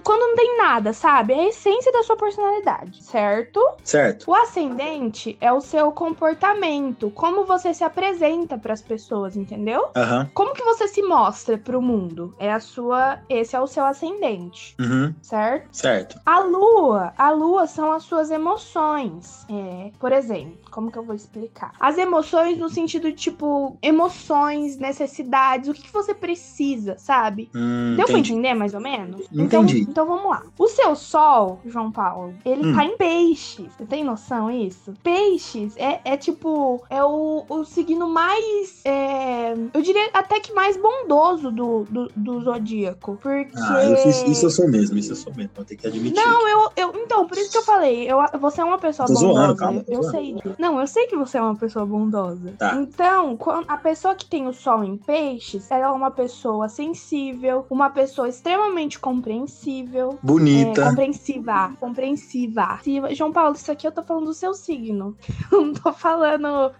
quando 0.03 0.19
não 0.21 0.35
tem 0.35 0.57
nada, 0.57 0.93
sabe? 0.93 1.33
É 1.33 1.39
a 1.45 1.47
essência 1.49 1.91
da 1.91 2.03
sua 2.03 2.15
personalidade, 2.17 3.03
certo? 3.03 3.59
Certo? 3.83 4.29
O 4.29 4.35
ascendente 4.35 5.37
é 5.41 5.51
o 5.51 5.61
seu 5.61 5.91
comportamento, 5.91 7.09
como 7.11 7.36
você 7.45 7.73
se 7.73 7.83
apresenta 7.83 8.57
pras 8.57 8.81
pessoas, 8.81 9.35
entendeu? 9.35 9.89
Aham. 9.95 10.29
Como 10.33 10.53
que 10.53 10.63
você 10.63 10.87
se 10.87 11.01
mostra 11.03 11.57
pro 11.57 11.81
mundo? 11.81 12.33
É 12.39 12.51
a 12.51 12.59
sua, 12.59 13.19
esse 13.29 13.55
é 13.55 13.59
o 13.61 13.67
seu 13.67 13.85
ascendente, 13.85 14.75
Uhum. 14.79 15.13
certo? 15.21 15.67
Certo. 15.71 16.19
A 16.25 16.39
lua, 16.39 17.13
a 17.17 17.29
lua 17.31 17.67
são 17.67 17.91
as 17.91 18.03
suas 18.03 18.29
emoções. 18.31 19.45
É, 19.49 19.91
por 19.99 20.11
exemplo, 20.11 20.57
como 20.77 20.91
que 20.91 20.97
eu 20.99 21.03
vou 21.03 21.15
explicar? 21.15 21.71
As 21.79 21.97
emoções 21.97 22.55
no 22.59 22.69
sentido 22.69 23.09
de 23.11 23.17
tipo 23.17 23.75
emoções, 23.81 24.77
necessidades, 24.77 25.67
o 25.67 25.73
que, 25.73 25.81
que 25.81 25.91
você 25.91 26.13
precisa, 26.13 26.95
sabe? 26.99 27.49
Hum, 27.55 27.95
Deu 27.97 28.05
pra 28.05 28.13
entendi. 28.19 28.33
entender 28.33 28.53
mais 28.53 28.75
ou 28.75 28.79
menos? 28.79 29.21
Entendi. 29.33 29.41
Então, 29.41 29.65
então 29.65 30.05
vamos 30.05 30.29
lá. 30.29 30.43
O 30.55 30.67
seu 30.67 30.95
sol, 30.95 31.59
João 31.65 31.91
Paulo, 31.91 32.31
ele 32.45 32.67
Hum. 32.67 32.75
tá 32.75 32.85
em 32.85 32.95
peixes. 32.95 33.65
Você 33.75 33.85
tem 33.87 34.03
noção 34.03 34.51
isso? 34.51 34.93
Peixes 35.01 35.75
é, 35.77 35.99
é 36.05 36.15
tipo, 36.15 36.83
é 36.91 37.03
o, 37.03 37.43
o 37.49 37.65
signo 37.65 38.07
mais, 38.07 38.81
é, 38.85 39.55
eu 39.73 39.81
diria 39.81 40.11
até 40.13 40.39
que 40.39 40.53
mais 40.53 40.77
bondoso 40.77 41.51
do, 41.51 41.85
do, 41.89 42.11
do 42.15 42.41
zodíaco. 42.41 43.17
Porque... 43.19 43.51
Ah, 43.57 43.83
eu 43.83 43.97
fiz, 43.97 44.21
isso 44.27 44.45
eu 44.45 44.51
sou 44.51 44.67
mesmo, 44.69 44.95
isso 44.95 45.13
eu 45.13 45.15
sou 45.15 45.33
mesmo, 45.33 45.49
vou 45.55 45.65
ter 45.65 45.75
que 45.75 45.87
admitir. 45.87 46.15
Não, 46.23 46.47
eu, 46.47 46.71
eu. 46.75 46.93
Então, 47.03 47.25
por 47.25 47.35
isso 47.35 47.51
que 47.51 47.57
eu 47.57 47.63
falei. 47.63 48.03
Eu, 48.07 48.19
você 48.39 48.61
é 48.61 48.63
uma 48.63 48.77
pessoa 48.77 49.07
Tô 49.07 49.13
bondosa. 49.15 49.33
zoando, 49.33 49.55
calma, 49.55 49.83
eu 49.87 50.03
sei 50.03 50.33
disso. 50.33 50.55
Não, 50.59 50.66
eu 50.79 50.87
sei 50.87 51.07
que 51.07 51.15
você 51.15 51.37
é 51.37 51.41
uma 51.41 51.55
pessoa 51.55 51.85
bondosa. 51.85 52.53
Tá. 52.57 52.75
Então, 52.75 53.37
a 53.67 53.77
pessoa 53.77 54.15
que 54.15 54.25
tem 54.25 54.47
o 54.47 54.53
sol 54.53 54.83
em 54.83 54.97
peixes, 54.97 55.69
ela 55.71 55.87
é 55.87 55.89
uma 55.89 56.11
pessoa 56.11 56.67
sensível, 56.69 57.65
uma 57.69 57.89
pessoa 57.89 58.27
extremamente 58.27 58.99
compreensível. 58.99 60.11
É, 60.13 60.17
Bonita. 60.25 60.83
compreensiva, 60.89 61.71
compreensiva. 61.79 62.79
Se- 62.83 63.15
João 63.15 63.31
Paulo, 63.31 63.55
isso 63.55 63.71
aqui 63.71 63.87
eu 63.87 63.91
tô 63.91 64.03
falando 64.03 64.25
do 64.25 64.33
seu 64.33 64.53
signo. 64.53 65.15
Eu 65.51 65.61
não 65.65 65.73
tô 65.73 65.93
falando. 65.93 66.71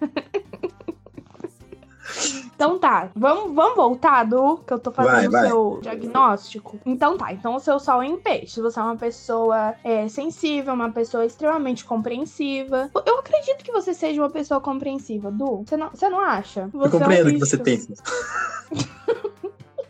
Então 2.56 2.80
tá, 2.80 3.10
vamos, 3.16 3.54
vamos 3.54 3.76
voltar 3.76 4.24
do 4.24 4.58
que 4.58 4.74
eu 4.74 4.80
tô 4.80 4.92
fazendo 4.92 5.32
Vai, 5.32 5.46
o 5.46 5.48
seu 5.48 5.80
diagnóstico. 5.82 6.80
Então 6.86 7.18
tá, 7.18 7.32
então 7.32 7.56
o 7.56 7.60
seu 7.60 7.80
sol 7.80 8.02
é 8.02 8.08
em 8.08 8.18
peixe. 8.18 8.62
Você 8.62 8.80
é 8.80 8.84
uma 8.84 8.96
pessoa 8.96 9.76
é, 9.84 10.08
sensível, 10.08 10.74
uma 10.74 10.92
pessoa 10.92 11.26
extremamente 11.26 11.86
compreensiva. 11.86 12.90
Eu 13.06 13.20
acredito 13.20 13.64
que 13.64 13.72
você 13.72 13.94
seja 13.94 14.22
uma 14.22 14.30
pessoa 14.30 14.60
compreensiva, 14.60 15.32
Du. 15.32 15.64
Você 15.66 15.78
não, 15.78 15.90
você 15.90 16.10
não 16.10 16.20
acha? 16.20 16.70
Eu 16.74 16.80
Você 16.80 16.96
é 16.96 16.98
um 16.98 17.00
compreendo 17.00 17.30
o 17.30 17.34
que 17.34 17.40
você 17.40 17.58
pensa. 17.58 17.94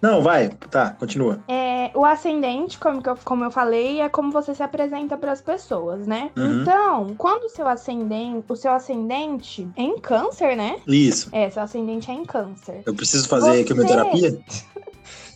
Não, 0.01 0.21
vai, 0.21 0.49
tá, 0.69 0.91
continua. 0.91 1.39
É, 1.47 1.91
o 1.95 2.05
ascendente, 2.05 2.77
como, 2.77 3.01
que 3.01 3.09
eu, 3.09 3.17
como 3.23 3.43
eu 3.43 3.51
falei, 3.51 4.01
é 4.01 4.09
como 4.09 4.31
você 4.31 4.53
se 4.53 4.61
apresenta 4.61 5.17
para 5.17 5.31
as 5.31 5.41
pessoas, 5.41 6.05
né? 6.05 6.29
Uhum. 6.37 6.61
Então, 6.61 7.15
quando 7.17 7.43
o 7.45 7.49
seu 7.49 7.67
ascendente, 7.67 8.45
o 8.47 8.55
seu 8.55 8.71
ascendente 8.71 9.67
é 9.75 9.81
em 9.81 9.99
câncer, 9.99 10.55
né? 10.55 10.77
Isso. 10.87 11.29
É, 11.31 11.49
seu 11.49 11.63
ascendente 11.63 12.11
é 12.11 12.13
em 12.13 12.25
câncer. 12.25 12.81
Eu 12.85 12.93
preciso 12.93 13.27
fazer 13.27 13.57
Você- 13.57 13.63
quimioterapia? 13.63 14.39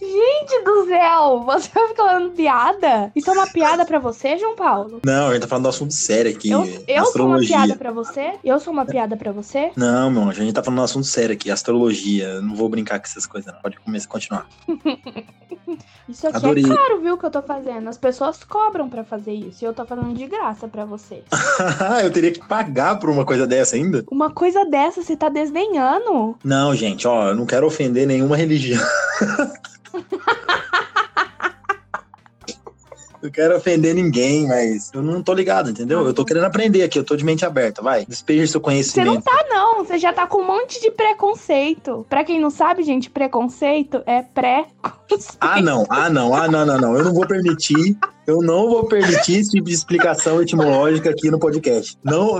Gente 0.01 0.63
do 0.63 0.88
céu, 0.88 1.43
você 1.46 1.70
vai 1.70 1.88
ficar 1.89 2.08
falando 2.08 2.31
piada? 2.31 3.12
Isso 3.15 3.29
é 3.29 3.34
uma 3.34 3.46
piada 3.46 3.86
pra 3.86 4.00
você, 4.00 4.36
João 4.36 4.55
Paulo? 4.55 5.00
Não, 5.05 5.27
a 5.27 5.34
gente 5.34 5.43
tá 5.43 5.48
falando 5.48 5.63
do 5.65 5.70
assunto 5.70 5.93
sério 5.93 6.31
aqui. 6.31 6.50
Eu, 6.50 6.67
eu 6.88 7.05
sou 7.05 7.27
uma 7.27 7.39
piada 7.39 7.75
pra 7.75 7.91
você? 7.91 8.34
Eu 8.43 8.60
sou 8.60 8.74
uma 8.74 8.84
piada 8.84 9.15
pra 9.15 9.31
você? 9.31 9.72
Não, 9.77 10.10
meu 10.10 10.24
anjo, 10.24 10.41
a 10.41 10.46
gente 10.46 10.55
tá 10.55 10.63
falando 10.63 10.79
do 10.79 10.86
assunto 10.86 11.05
sério 11.05 11.34
aqui, 11.34 11.51
astrologia. 11.51 12.27
Eu 12.29 12.41
Não 12.41 12.55
vou 12.55 12.67
brincar 12.67 13.00
com 13.00 13.05
essas 13.05 13.27
coisas, 13.27 13.53
não. 13.53 13.62
Pode 13.62 13.79
começar, 13.79 14.08
continuar. 14.08 14.48
Isso 16.10 16.27
aqui 16.27 16.38
Adorei. 16.38 16.65
é 16.65 16.67
caro, 16.67 17.00
viu, 17.00 17.17
que 17.17 17.25
eu 17.25 17.31
tô 17.31 17.41
fazendo. 17.41 17.88
As 17.88 17.98
pessoas 17.98 18.43
cobram 18.43 18.89
pra 18.89 19.03
fazer 19.03 19.34
isso. 19.34 19.63
E 19.63 19.65
eu 19.65 19.74
tô 19.74 19.86
falando 19.86 20.13
de 20.13 20.27
graça 20.27 20.67
pra 20.67 20.84
você. 20.84 21.24
eu 22.03 22.12
teria 22.12 22.31
que 22.31 22.46
pagar 22.46 23.00
por 23.00 23.10
uma 23.10 23.24
coisa 23.24 23.48
dessa 23.48 23.75
ainda? 23.75 24.03
Uma 24.12 24.31
coisa 24.31 24.65
dessa, 24.65 25.01
você 25.01 25.15
tá 25.15 25.29
desdenhando? 25.29 26.36
Não, 26.43 26.75
gente, 26.75 27.08
ó, 27.08 27.29
eu 27.29 27.36
não 27.36 27.46
quero 27.46 27.65
ofender 27.65 28.05
nenhuma 28.05 28.36
religião. 28.36 28.81
Eu 33.21 33.29
quero 33.29 33.55
ofender 33.55 33.93
ninguém, 33.93 34.48
mas 34.48 34.89
eu 34.91 35.03
não 35.03 35.21
tô 35.21 35.31
ligado, 35.33 35.69
entendeu? 35.69 36.03
Eu 36.03 36.13
tô 36.13 36.25
querendo 36.25 36.45
aprender 36.45 36.81
aqui, 36.81 36.98
eu 36.98 37.03
tô 37.03 37.15
de 37.15 37.24
mente 37.24 37.45
aberta, 37.45 37.79
vai. 37.79 38.03
Despeja 38.03 38.48
seu 38.48 38.53
Você 38.53 38.57
não 38.57 38.62
conhecimento. 38.63 39.24
tá, 39.24 39.45
não. 39.48 39.86
Você 39.86 40.00
já 40.00 40.12
tá 40.12 40.25
com 40.25 40.39
um 40.39 40.48
monte 40.48 40.81
de 40.81 40.89
preconceito. 40.89 42.03
Pra 42.10 42.24
quem 42.24 42.39
não 42.39 42.50
sabe, 42.50 42.81
gente, 42.81 43.12
preconceito 43.12 44.01
é 44.07 44.24
pré-conceito. 44.24 45.38
Ah, 45.39 45.62
não, 45.62 45.86
ah, 45.88 46.10
não, 46.10 46.33
ah, 46.33 46.48
não, 46.48 46.65
não, 46.65 46.77
não. 46.79 46.98
Eu 46.98 47.03
não 47.03 47.13
vou 47.13 47.27
permitir, 47.27 47.95
eu 48.28 48.42
não 48.42 48.70
vou 48.70 48.86
permitir 48.86 49.40
esse 49.40 49.51
tipo 49.51 49.66
de 49.68 49.74
explicação 49.74 50.42
etimológica 50.42 51.10
aqui 51.10 51.30
no 51.32 51.40
podcast. 51.40 51.98
Não, 52.04 52.40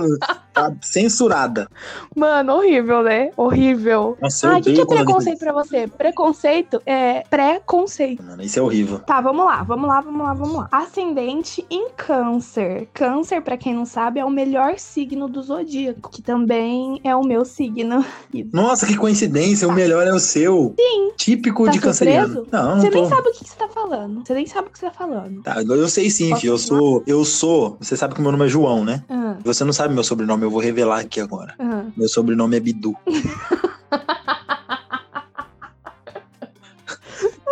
tá 0.52 0.72
censurada. 0.80 1.68
Mano, 2.14 2.54
horrível, 2.54 3.02
né? 3.02 3.30
Horrível. 3.36 4.16
Nossa, 4.20 4.46
eu 4.46 4.52
Ah, 4.52 4.58
o 4.58 4.62
que, 4.62 4.72
que 4.72 4.80
é 4.80 4.86
preconceito 4.86 5.38
pra 5.38 5.52
você? 5.52 5.86
Preconceito 5.88 6.82
é 6.86 7.22
pré-conceito. 7.28 8.22
Mano, 8.22 8.42
isso 8.42 8.58
é 8.58 8.62
horrível. 8.62 8.98
Tá, 9.00 9.20
vamos 9.20 9.44
lá, 9.44 9.62
vamos 9.62 9.88
lá, 9.88 10.00
vamos 10.00 10.20
lá, 10.22 10.34
vamos 10.34 10.56
lá. 10.56 10.68
Ascendente 10.70 11.64
em 11.70 11.88
câncer. 11.96 12.88
Câncer, 12.92 13.42
pra 13.42 13.56
quem 13.56 13.74
não 13.74 13.84
sabe, 13.86 14.20
é 14.20 14.24
o 14.24 14.30
melhor 14.30 14.78
signo 14.78 15.28
do 15.28 15.42
zodíaco, 15.42 16.10
que 16.10 16.22
também 16.22 17.00
é 17.04 17.14
o 17.16 17.22
meu 17.24 17.44
signo. 17.44 18.04
Nossa, 18.52 18.86
que 18.86 18.96
coincidência, 18.96 19.66
o 19.68 19.72
melhor 19.72 20.06
é 20.06 20.12
o 20.12 20.18
seu. 20.18 20.74
Sim. 20.78 21.12
Típico 21.16 21.64
Tá 21.66 21.70
de 21.72 21.80
canceriano. 21.80 22.34
surpreso? 22.34 22.48
Não, 22.52 22.74
não 22.76 22.80
Você 22.80 22.90
tô. 22.90 22.98
nem 23.00 23.08
sabe 23.08 23.28
o 23.28 23.32
que 23.32 23.44
que 23.44 23.50
você 23.50 23.56
tá 23.56 23.68
falando. 23.68 24.26
Você 24.26 24.34
nem 24.34 24.46
sabe 24.46 24.68
o 24.68 24.70
que 24.70 24.78
você 24.78 24.86
tá 24.86 24.92
falando. 24.92 25.42
Tá, 25.42 25.62
eu 25.76 25.88
sei 25.88 26.10
sim, 26.10 26.34
filho. 26.36 26.52
Eu 26.54 26.58
sou, 26.58 27.02
eu 27.06 27.24
sou. 27.24 27.76
Você 27.80 27.96
sabe 27.96 28.14
que 28.14 28.20
o 28.20 28.22
meu 28.22 28.32
nome 28.32 28.44
é 28.46 28.48
João, 28.48 28.84
né? 28.84 29.02
Ah, 29.08 29.36
Você 29.44 29.64
não 29.64 29.72
sabe 29.72 29.94
meu 29.94 30.04
sobrenome, 30.04 30.44
eu 30.44 30.50
vou 30.50 30.60
revelar 30.60 31.00
aqui 31.00 31.20
agora. 31.20 31.54
ah. 31.58 31.84
Meu 31.96 32.08
sobrenome 32.08 32.56
é 32.56 32.60
Bidu. 32.60 32.94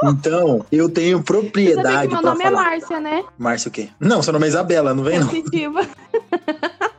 Então, 0.03 0.65
eu 0.73 0.89
tenho 0.89 1.23
propriedade 1.23 2.09
que 2.09 2.15
meu 2.15 2.23
nome 2.23 2.43
é. 2.45 2.50
Márcia, 2.50 2.99
né? 3.00 3.23
Márcio 3.37 3.69
o 3.69 3.71
quê? 3.73 3.91
Não, 4.00 4.23
seu 4.23 4.33
nome 4.33 4.47
é 4.47 4.49
Isabela, 4.49 4.95
não 4.95 5.05
vem 5.05 5.19
não. 5.21 5.27
Positiva. 5.29 5.87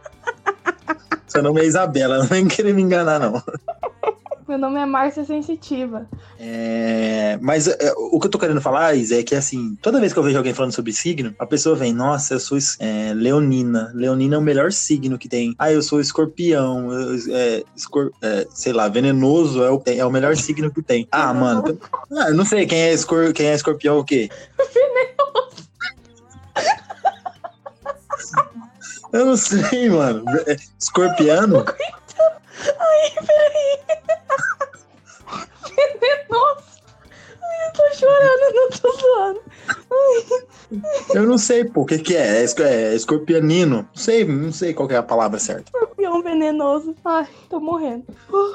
Seu 1.28 1.42
nome 1.42 1.62
é 1.62 1.66
Isabela, 1.66 2.18
não 2.20 2.25
vem 2.25 2.46
querer 2.46 2.74
me 2.74 2.82
enganar 2.82 3.18
não. 3.18 3.42
Meu 4.51 4.60
nome 4.60 4.81
é 4.81 4.86
Márcia 4.86 5.24
Sensitiva. 5.24 6.10
É, 6.38 7.39
mas 7.41 7.70
é, 7.70 7.93
o 7.96 8.20
que 8.20 8.27
eu 8.27 8.29
tô 8.29 8.38
querendo 8.38 8.60
falar, 8.60 8.93
Isa, 8.96 9.17
é 9.17 9.24
que 9.24 9.34
assim, 9.34 9.77
toda 9.81 9.98
vez 9.98 10.12
que 10.12 10.20
eu 10.20 10.24
vejo 10.24 10.38
alguém 10.38 10.53
falando 10.53 10.74
sobre 10.74 10.91
signo, 10.91 11.34
a 11.39 11.46
pessoa 11.46 11.74
vem, 11.74 11.93
nossa, 11.93 12.34
eu 12.34 12.39
sou 12.41 12.58
é, 12.81 13.13
leonina. 13.13 13.93
Leonina 13.96 14.36
é 14.36 14.38
o 14.38 14.41
melhor 14.41 14.74
signo 14.74 15.17
que 15.17 15.29
tem. 15.29 15.55
Ah, 15.58 15.72
eu 15.72 15.81
sou 15.81 16.01
escorpião. 16.01 16.91
Eu, 16.91 17.17
é, 17.34 17.63
escor, 17.77 18.12
é, 18.22 18.46
sei 18.53 18.74
lá, 18.74 18.89
venenoso 18.89 19.63
é 19.63 19.72
o, 19.72 19.81
é 19.86 20.05
o 20.05 20.12
melhor 20.12 20.36
signo 20.36 20.70
que 20.70 20.81
tem. 20.81 21.08
Ah, 21.10 21.34
mano. 21.34 21.79
Ah, 22.12 22.27
eu 22.27 22.36
não 22.36 22.43
sei 22.43 22.65
quem 22.65 22.81
é, 22.81 22.91
escor, 22.91 23.31
quem 23.31 23.46
é 23.46 23.53
escorpião 23.53 24.00
o 24.00 24.03
quê? 24.03 24.29
Venenoso. 24.74 25.70
Eu 29.13 29.25
não 29.27 29.38
sei, 29.38 29.89
mano. 29.89 30.25
Escorpiano? 30.77 31.63
Ai, 32.79 33.12
peraí. 33.25 33.91
Chorando, 38.12 38.53
não 38.53 38.70
tô 38.70 38.91
zoando. 38.98 39.41
Eu 41.13 41.24
não 41.24 41.38
sei, 41.38 41.66
pô, 41.66 41.82
o 41.82 41.86
que 41.86 41.98
que 41.98 42.16
é? 42.16 42.44
É, 42.44 42.46
é 42.46 42.96
escorpianino. 42.96 43.78
Não 43.78 43.88
sei, 43.94 44.25
não 44.25 44.51
sei 44.51 44.74
qual 44.74 44.90
é 44.90 44.96
a 44.96 45.04
palavra 45.04 45.40
certa. 45.40 45.66
Escorpião 45.66 46.22
venenoso. 46.22 46.96
Ai, 47.04 47.28
tô 47.50 47.60
morrendo. 47.60 48.06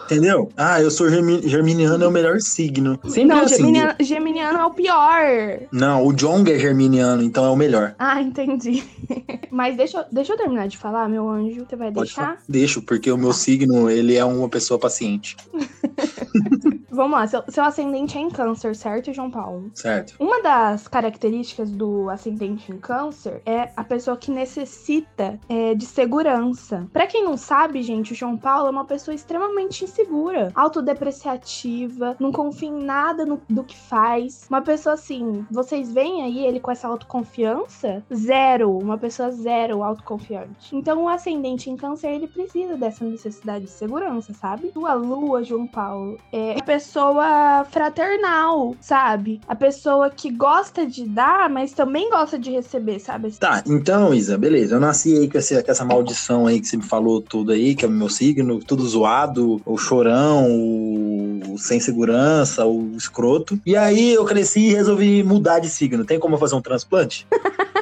Entendeu? 0.04 0.48
Ah, 0.56 0.80
eu 0.80 0.90
sou 0.90 1.08
germiniano, 1.08 2.04
é 2.04 2.08
o 2.08 2.10
melhor 2.10 2.40
signo. 2.40 2.98
Sempre 3.04 3.24
não, 3.24 3.40
assim. 3.40 3.56
Geminiano, 3.56 3.94
geminiano 4.00 4.58
é 4.58 4.66
o 4.66 4.70
pior. 4.70 5.60
Não, 5.70 6.06
o 6.06 6.12
Jong 6.12 6.50
é 6.50 6.58
germiniano, 6.58 7.22
então 7.22 7.44
é 7.44 7.50
o 7.50 7.56
melhor. 7.56 7.94
Ah, 7.98 8.20
entendi. 8.20 8.82
Mas 9.50 9.76
deixa, 9.76 9.98
eu, 9.98 10.04
deixa 10.10 10.32
eu 10.32 10.36
terminar 10.36 10.68
de 10.68 10.76
falar, 10.76 11.08
meu 11.08 11.28
anjo. 11.28 11.66
Você 11.68 11.76
vai 11.76 11.90
Pode 11.90 12.06
deixar? 12.06 12.22
Falar. 12.22 12.38
Deixo, 12.48 12.82
porque 12.82 13.10
o 13.10 13.18
meu 13.18 13.32
signo, 13.32 13.90
ele 13.90 14.16
é 14.16 14.24
uma 14.24 14.48
pessoa 14.48 14.78
paciente. 14.78 15.36
Vamos 16.96 17.18
lá, 17.18 17.26
seu, 17.26 17.42
seu 17.48 17.62
ascendente 17.62 18.16
é 18.16 18.20
em 18.22 18.30
câncer, 18.30 18.74
certo, 18.74 19.12
João 19.12 19.30
Paulo? 19.30 19.70
Certo. 19.74 20.14
Uma 20.18 20.42
das 20.42 20.88
características 20.88 21.70
do 21.70 22.05
ascendente 22.10 22.72
em 22.72 22.78
câncer 22.78 23.42
é 23.44 23.70
a 23.76 23.84
pessoa 23.84 24.16
que 24.16 24.30
necessita 24.30 25.38
é, 25.48 25.74
de 25.74 25.84
segurança. 25.84 26.86
Para 26.92 27.06
quem 27.06 27.24
não 27.24 27.36
sabe, 27.36 27.82
gente, 27.82 28.12
o 28.12 28.16
João 28.16 28.36
Paulo 28.36 28.68
é 28.68 28.70
uma 28.70 28.84
pessoa 28.84 29.14
extremamente 29.14 29.84
insegura, 29.84 30.50
autodepreciativa, 30.54 32.16
não 32.18 32.32
confia 32.32 32.68
em 32.68 32.82
nada 32.82 33.24
no, 33.24 33.40
do 33.48 33.64
que 33.64 33.76
faz. 33.76 34.46
Uma 34.48 34.62
pessoa 34.62 34.94
assim, 34.94 35.46
vocês 35.50 35.92
veem 35.92 36.22
aí 36.22 36.44
ele 36.44 36.60
com 36.60 36.70
essa 36.70 36.88
autoconfiança? 36.88 38.04
Zero, 38.14 38.76
uma 38.76 38.98
pessoa 38.98 39.30
zero 39.30 39.82
autoconfiante. 39.82 40.74
Então 40.74 41.04
o 41.04 41.08
ascendente 41.08 41.70
em 41.70 41.76
câncer, 41.76 42.08
ele 42.08 42.28
precisa 42.28 42.76
dessa 42.76 43.04
necessidade 43.04 43.64
de 43.64 43.70
segurança, 43.70 44.32
sabe? 44.34 44.70
Sua 44.72 44.94
lua, 44.94 45.42
João 45.42 45.66
Paulo, 45.66 46.18
é 46.32 46.58
a 46.58 46.62
pessoa 46.62 47.16
pessoa 47.16 47.64
fraternal, 47.70 48.74
sabe? 48.80 49.40
A 49.48 49.54
pessoa 49.54 50.10
que 50.10 50.30
gosta 50.30 50.86
de 50.86 51.06
dar, 51.06 51.48
mas 51.48 51.72
também 51.72 51.95
gosta 52.10 52.38
de 52.38 52.50
receber, 52.50 52.98
sabe? 52.98 53.30
Tá, 53.32 53.62
então, 53.66 54.12
Isa, 54.12 54.36
beleza. 54.36 54.74
Eu 54.74 54.80
nasci 54.80 55.16
aí 55.16 55.30
com 55.30 55.38
essa, 55.38 55.62
com 55.62 55.70
essa 55.70 55.84
maldição 55.84 56.46
aí 56.46 56.60
que 56.60 56.66
você 56.66 56.76
me 56.76 56.82
falou 56.82 57.20
tudo 57.20 57.52
aí, 57.52 57.74
que 57.74 57.84
é 57.84 57.88
o 57.88 57.90
meu 57.90 58.08
signo, 58.08 58.58
tudo 58.58 58.86
zoado, 58.86 59.60
o 59.64 59.78
chorão, 59.78 60.46
o 60.50 61.58
sem 61.58 61.80
segurança, 61.80 62.66
o 62.66 62.90
escroto. 62.96 63.58
E 63.64 63.76
aí 63.76 64.14
eu 64.14 64.24
cresci 64.24 64.60
e 64.60 64.74
resolvi 64.74 65.22
mudar 65.22 65.58
de 65.58 65.68
signo. 65.68 66.04
Tem 66.04 66.18
como 66.18 66.34
eu 66.34 66.38
fazer 66.38 66.54
um 66.54 66.62
transplante? 66.62 67.26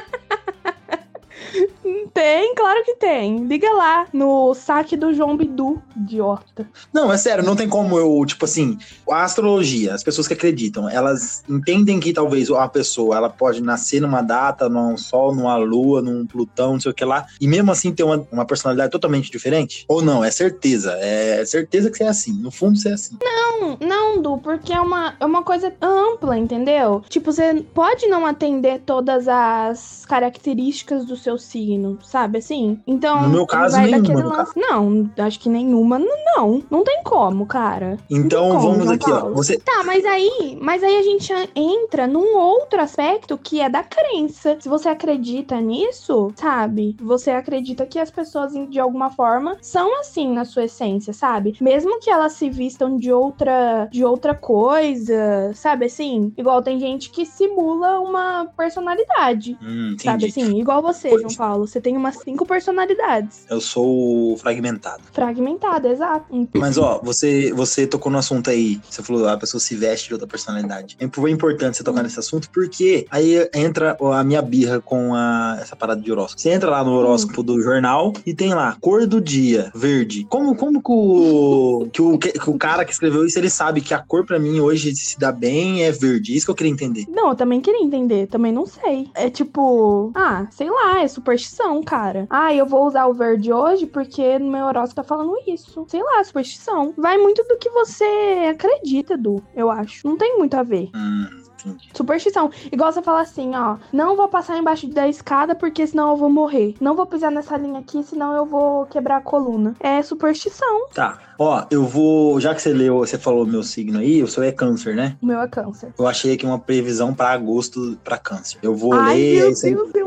Tem, 2.15 2.55
claro 2.55 2.81
que 2.85 2.95
tem. 2.95 3.45
Liga 3.45 3.69
lá 3.73 4.07
no 4.13 4.53
saque 4.53 4.95
do 4.95 5.13
João 5.13 5.35
Bidu, 5.35 5.81
idiota. 5.97 6.65
Não, 6.93 7.11
é 7.11 7.17
sério, 7.17 7.43
não 7.43 7.57
tem 7.57 7.67
como 7.67 7.99
eu, 7.99 8.25
tipo 8.25 8.45
assim, 8.45 8.77
a 9.11 9.25
astrologia, 9.25 9.93
as 9.93 10.01
pessoas 10.01 10.25
que 10.25 10.33
acreditam, 10.33 10.89
elas 10.89 11.43
entendem 11.49 11.99
que 11.99 12.13
talvez 12.13 12.49
a 12.49 12.69
pessoa, 12.69 13.17
ela 13.17 13.29
pode 13.29 13.61
nascer 13.61 13.99
numa 13.99 14.21
data, 14.21 14.69
num 14.69 14.95
sol, 14.95 15.35
numa 15.35 15.57
lua, 15.57 16.01
num 16.01 16.25
Plutão, 16.25 16.73
não 16.73 16.79
sei 16.79 16.91
o 16.91 16.93
que 16.93 17.03
lá, 17.03 17.25
e 17.39 17.49
mesmo 17.49 17.69
assim 17.69 17.93
ter 17.93 18.03
uma, 18.03 18.25
uma 18.31 18.45
personalidade 18.45 18.91
totalmente 18.91 19.29
diferente? 19.29 19.83
Ou 19.85 20.01
não, 20.01 20.23
é 20.23 20.31
certeza, 20.31 20.93
é 21.01 21.43
certeza 21.43 21.91
que 21.91 21.97
você 21.97 22.05
é 22.05 22.07
assim, 22.07 22.31
no 22.41 22.49
fundo 22.49 22.79
você 22.79 22.89
é 22.89 22.93
assim. 22.93 23.17
Não, 23.21 23.77
não, 23.81 24.21
Du, 24.21 24.37
porque 24.37 24.71
é 24.71 24.79
uma, 24.79 25.15
é 25.19 25.25
uma 25.25 25.43
coisa 25.43 25.73
ampla, 25.81 26.37
entendeu? 26.37 27.03
Tipo, 27.09 27.33
você 27.33 27.61
pode 27.73 28.07
não 28.07 28.25
atender 28.25 28.79
todas 28.85 29.27
as 29.27 30.05
características 30.05 31.03
do 31.03 31.17
seu 31.17 31.37
signo, 31.37 31.99
sabe 32.05 32.39
assim? 32.39 32.79
Então, 32.85 33.23
no 33.23 33.29
meu 33.29 33.45
caso, 33.45 33.75
vai 33.75 33.89
nenhuma. 33.89 34.37
Lance... 34.37 34.53
Não, 34.55 35.09
acho 35.17 35.39
que 35.39 35.49
nenhuma, 35.49 35.99
não. 35.99 36.63
Não 36.69 36.83
tem 36.83 37.03
como, 37.03 37.45
cara. 37.45 37.97
Então, 38.09 38.49
como, 38.49 38.61
vamos 38.61 38.89
aqui, 38.89 39.11
ó. 39.11 39.29
Você... 39.31 39.57
Tá, 39.57 39.83
mas 39.85 40.05
aí, 40.05 40.57
mas 40.61 40.83
aí 40.83 40.97
a 40.97 41.03
gente 41.03 41.33
entra 41.55 42.07
num 42.07 42.37
outro 42.37 42.81
aspecto 42.81 43.37
que 43.37 43.59
é 43.59 43.69
da 43.69 43.83
crença. 43.83 44.57
Se 44.59 44.69
você 44.69 44.89
acredita 44.89 45.59
nisso, 45.59 46.31
sabe? 46.35 46.95
Você 47.01 47.31
acredita 47.31 47.85
que 47.85 47.99
as 47.99 48.11
pessoas, 48.11 48.53
de 48.69 48.79
alguma 48.79 49.09
forma, 49.09 49.57
são 49.61 49.99
assim 49.99 50.31
na 50.31 50.45
sua 50.45 50.65
essência, 50.65 51.13
sabe? 51.13 51.55
Mesmo 51.59 51.99
que 51.99 52.09
elas 52.09 52.33
se 52.33 52.49
vistam 52.49 52.97
de 52.97 53.11
outra, 53.11 53.87
de 53.91 54.03
outra 54.03 54.33
coisa, 54.33 55.51
sabe 55.53 55.85
assim? 55.85 56.33
Igual 56.37 56.61
tem 56.61 56.79
gente 56.79 57.09
que 57.09 57.25
simula 57.25 57.99
uma 57.99 58.45
personalidade. 58.57 59.57
Hum, 59.61 59.95
sabe 59.99 60.25
assim? 60.27 60.59
Igual 60.59 60.81
você, 60.81 61.09
João 61.09 61.35
Paulo. 61.35 61.67
Você 61.67 61.81
tem 61.81 61.94
tem 61.95 61.97
umas 61.97 62.17
cinco 62.17 62.45
personalidades. 62.45 63.45
Eu 63.49 63.61
sou 63.61 64.37
fragmentado. 64.37 65.01
Fragmentado, 65.13 65.87
exato. 65.87 66.25
Mas, 66.53 66.77
ó, 66.77 66.99
você, 67.01 67.53
você 67.53 67.87
tocou 67.87 68.11
no 68.11 68.17
assunto 68.17 68.49
aí. 68.49 68.81
Você 68.89 69.01
falou, 69.01 69.27
a 69.29 69.37
pessoa 69.37 69.61
se 69.61 69.75
veste 69.75 70.09
de 70.09 70.13
outra 70.13 70.27
personalidade. 70.27 70.97
É 70.99 71.05
importante 71.05 71.77
você 71.77 71.83
tocar 71.83 72.03
nesse 72.03 72.19
assunto, 72.19 72.49
porque 72.51 73.07
aí 73.09 73.49
entra 73.53 73.97
a 74.13 74.23
minha 74.23 74.41
birra 74.41 74.81
com 74.81 75.15
a, 75.15 75.57
essa 75.61 75.75
parada 75.75 76.01
de 76.01 76.11
horóscopo. 76.11 76.41
Você 76.41 76.49
entra 76.49 76.69
lá 76.69 76.83
no 76.83 76.91
horóscopo 76.91 77.41
do 77.41 77.61
jornal 77.61 78.11
e 78.25 78.33
tem 78.33 78.53
lá, 78.53 78.75
cor 78.81 79.07
do 79.07 79.21
dia, 79.21 79.71
verde. 79.73 80.25
Como, 80.29 80.55
como 80.55 80.81
que, 80.81 80.91
o, 80.91 81.87
que, 81.91 82.01
o, 82.01 82.17
que 82.17 82.49
o 82.49 82.57
cara 82.57 82.83
que 82.83 82.91
escreveu 82.91 83.25
isso, 83.25 83.39
ele 83.39 83.49
sabe 83.49 83.79
que 83.79 83.93
a 83.93 83.99
cor 83.99 84.25
para 84.25 84.37
mim 84.37 84.59
hoje 84.59 84.93
se 84.95 85.17
dá 85.17 85.31
bem 85.31 85.83
é 85.83 85.91
verde? 85.91 86.35
Isso 86.35 86.45
que 86.45 86.51
eu 86.51 86.55
queria 86.55 86.73
entender. 86.73 87.05
Não, 87.07 87.29
eu 87.29 87.35
também 87.35 87.61
queria 87.61 87.81
entender. 87.81 88.27
Também 88.27 88.51
não 88.51 88.65
sei. 88.65 89.09
É 89.15 89.29
tipo, 89.29 90.11
ah, 90.13 90.45
sei 90.51 90.69
lá, 90.69 91.01
é 91.01 91.07
superstição, 91.07 91.81
cara. 91.85 92.27
Ah, 92.29 92.53
eu 92.53 92.65
vou 92.65 92.85
usar 92.85 93.05
o 93.05 93.13
verde 93.13 93.53
hoje 93.53 93.85
porque 93.85 94.37
no 94.39 94.51
meu 94.51 94.65
horóscopo 94.65 94.95
tá 94.95 95.03
falando 95.03 95.35
isso. 95.47 95.85
Sei 95.87 96.01
lá, 96.03 96.23
superstição. 96.23 96.93
Vai 96.97 97.17
muito 97.17 97.43
do 97.43 97.57
que 97.57 97.69
você 97.69 98.49
acredita, 98.49 99.17
Du, 99.17 99.41
eu 99.55 99.69
acho. 99.69 100.07
Não 100.07 100.17
tem 100.17 100.37
muito 100.37 100.55
a 100.55 100.63
ver. 100.63 100.89
Hum. 100.95 101.45
Superstição. 101.93 102.51
Igual 102.71 102.91
você 102.91 103.01
fala 103.01 103.21
assim, 103.21 103.55
ó. 103.55 103.77
Não 103.91 104.15
vou 104.15 104.27
passar 104.27 104.57
embaixo 104.57 104.87
da 104.87 105.07
escada 105.07 105.55
porque 105.55 105.87
senão 105.87 106.11
eu 106.11 106.17
vou 106.17 106.29
morrer. 106.29 106.75
Não 106.79 106.95
vou 106.95 107.05
pisar 107.05 107.31
nessa 107.31 107.57
linha 107.57 107.79
aqui, 107.79 108.03
senão 108.03 108.33
eu 108.33 108.45
vou 108.45 108.85
quebrar 108.85 109.17
a 109.17 109.21
coluna. 109.21 109.73
É 109.79 110.01
superstição. 110.01 110.87
Tá. 110.93 111.17
Ó, 111.37 111.65
eu 111.69 111.83
vou. 111.83 112.39
Já 112.39 112.53
que 112.53 112.61
você 112.61 112.71
leu, 112.71 112.99
você 112.99 113.17
falou 113.17 113.45
meu 113.45 113.63
signo 113.63 113.99
aí, 113.99 114.23
o 114.23 114.27
seu 114.27 114.43
é 114.43 114.51
câncer, 114.51 114.95
né? 114.95 115.17
O 115.21 115.25
meu 115.25 115.39
é 115.39 115.47
câncer. 115.47 115.93
Eu 115.97 116.07
achei 116.07 116.33
aqui 116.33 116.45
uma 116.45 116.59
previsão 116.59 117.13
para 117.13 117.31
agosto 117.31 117.97
para 118.03 118.17
câncer. 118.17 118.57
Eu 118.61 118.75
vou 118.75 118.93
Ai, 118.93 119.17
ler. 119.17 119.35
Meu 119.35 119.47
Deus, 119.47 119.63
eu 119.95 120.04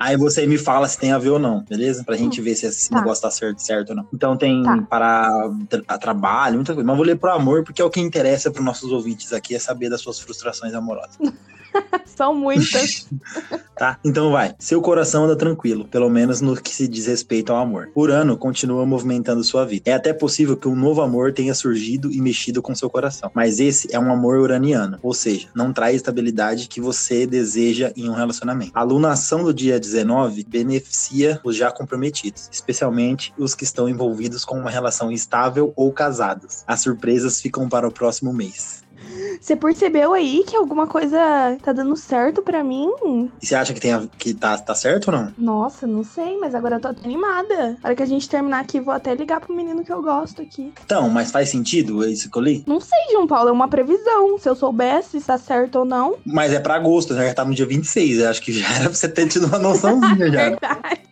Aí 0.00 0.16
você 0.16 0.46
me 0.46 0.58
fala 0.58 0.88
se 0.88 0.98
tem 0.98 1.12
a 1.12 1.18
ver 1.18 1.30
ou 1.30 1.38
não, 1.38 1.64
beleza? 1.64 2.04
Pra 2.04 2.16
gente 2.16 2.40
hum, 2.40 2.44
ver 2.44 2.54
se 2.54 2.66
esse 2.66 2.88
tá. 2.88 2.96
negócio 2.96 3.22
tá 3.22 3.30
certo, 3.30 3.58
certo 3.60 3.90
ou 3.90 3.96
não. 3.96 4.06
Então 4.12 4.36
tem 4.36 4.62
tá. 4.62 4.82
para 4.88 5.50
tra 5.68 5.98
trabalho, 5.98 6.56
muita 6.56 6.74
coisa. 6.74 6.86
Mas 6.86 6.96
vou 6.96 7.06
ler 7.06 7.16
pro 7.16 7.30
amor, 7.30 7.64
porque 7.64 7.82
é 7.82 7.84
o 7.84 7.90
que 7.90 8.00
interessa 8.00 8.50
para 8.50 8.62
nossos 8.62 8.90
ouvintes 8.92 9.32
aqui, 9.32 9.54
é 9.54 9.58
saber 9.58 9.88
das 9.88 10.00
suas 10.00 10.18
frustrações 10.18 10.74
amorosas. 10.74 11.16
São 12.04 12.34
muitas. 12.34 13.06
tá? 13.76 13.98
Então 14.04 14.30
vai. 14.30 14.54
Seu 14.58 14.80
coração 14.80 15.24
anda 15.24 15.36
tranquilo, 15.36 15.86
pelo 15.86 16.10
menos 16.10 16.40
no 16.40 16.56
que 16.56 16.74
se 16.74 16.86
diz 16.86 17.06
respeito 17.06 17.52
ao 17.52 17.58
amor. 17.58 17.90
Urano 17.94 18.36
continua 18.36 18.84
movimentando 18.84 19.42
sua 19.42 19.64
vida. 19.64 19.90
É 19.90 19.94
até 19.94 20.12
possível 20.12 20.56
que 20.56 20.68
um 20.68 20.76
novo 20.76 21.00
amor 21.00 21.32
tenha 21.32 21.54
surgido 21.54 22.10
e 22.10 22.20
mexido 22.20 22.60
com 22.60 22.74
seu 22.74 22.90
coração. 22.90 23.30
Mas 23.34 23.60
esse 23.60 23.88
é 23.94 23.98
um 23.98 24.12
amor 24.12 24.38
uraniano, 24.38 24.98
ou 25.02 25.14
seja, 25.14 25.48
não 25.54 25.72
traz 25.72 25.96
estabilidade 25.96 26.68
que 26.68 26.80
você 26.80 27.26
deseja 27.26 27.92
em 27.96 28.08
um 28.08 28.14
relacionamento. 28.14 28.72
A 28.74 28.82
lunação 28.82 29.44
do 29.44 29.54
dia 29.54 29.78
19 29.80 30.44
beneficia 30.44 31.40
os 31.44 31.56
já 31.56 31.70
comprometidos, 31.70 32.48
especialmente 32.52 33.32
os 33.38 33.54
que 33.54 33.64
estão 33.64 33.88
envolvidos 33.88 34.44
com 34.44 34.58
uma 34.58 34.70
relação 34.70 35.10
estável 35.10 35.72
ou 35.76 35.92
casados. 35.92 36.64
As 36.66 36.80
surpresas 36.80 37.40
ficam 37.40 37.68
para 37.68 37.86
o 37.86 37.92
próximo 37.92 38.32
mês. 38.32 38.79
Você 39.40 39.56
percebeu 39.56 40.12
aí 40.12 40.44
que 40.46 40.56
alguma 40.56 40.86
coisa 40.86 41.18
tá 41.62 41.72
dando 41.72 41.96
certo 41.96 42.42
para 42.42 42.62
mim? 42.62 42.88
E 43.42 43.46
você 43.46 43.54
acha 43.54 43.72
que, 43.72 43.80
tem 43.80 43.92
a, 43.92 44.06
que 44.18 44.34
tá, 44.34 44.56
tá 44.58 44.74
certo 44.74 45.08
ou 45.08 45.16
não? 45.16 45.32
Nossa, 45.38 45.86
não 45.86 46.04
sei, 46.04 46.38
mas 46.38 46.54
agora 46.54 46.76
eu 46.76 46.80
tô 46.80 46.88
animada. 46.88 47.78
Na 47.82 47.88
hora 47.88 47.96
que 47.96 48.02
a 48.02 48.06
gente 48.06 48.28
terminar 48.28 48.60
aqui, 48.60 48.80
vou 48.80 48.94
até 48.94 49.14
ligar 49.14 49.40
pro 49.40 49.54
menino 49.54 49.84
que 49.84 49.92
eu 49.92 50.02
gosto 50.02 50.42
aqui. 50.42 50.72
Então, 50.84 51.08
mas 51.08 51.30
faz 51.30 51.48
sentido 51.48 52.06
isso 52.06 52.30
que 52.30 52.38
eu 52.38 52.42
li? 52.42 52.64
Não 52.66 52.80
sei, 52.80 52.98
João 53.12 53.26
Paulo, 53.26 53.48
é 53.48 53.52
uma 53.52 53.68
previsão. 53.68 54.38
Se 54.38 54.48
eu 54.48 54.54
soubesse 54.54 55.20
se 55.20 55.26
tá 55.26 55.38
certo 55.38 55.80
ou 55.80 55.84
não. 55.84 56.16
Mas 56.24 56.52
é 56.52 56.60
pra 56.60 56.74
agosto, 56.74 57.14
né? 57.14 57.26
Já 57.28 57.34
tá 57.34 57.44
no 57.44 57.54
dia 57.54 57.66
26. 57.66 58.18
Eu 58.18 58.28
acho 58.30 58.42
que 58.42 58.52
já 58.52 58.68
era 58.74 58.84
pra 58.84 58.94
você 58.94 59.08
ter 59.08 59.26
tido 59.26 59.46
uma 59.46 59.58
noçãozinha 59.58 60.30
já. 60.30 60.48
Verdade. 60.50 61.09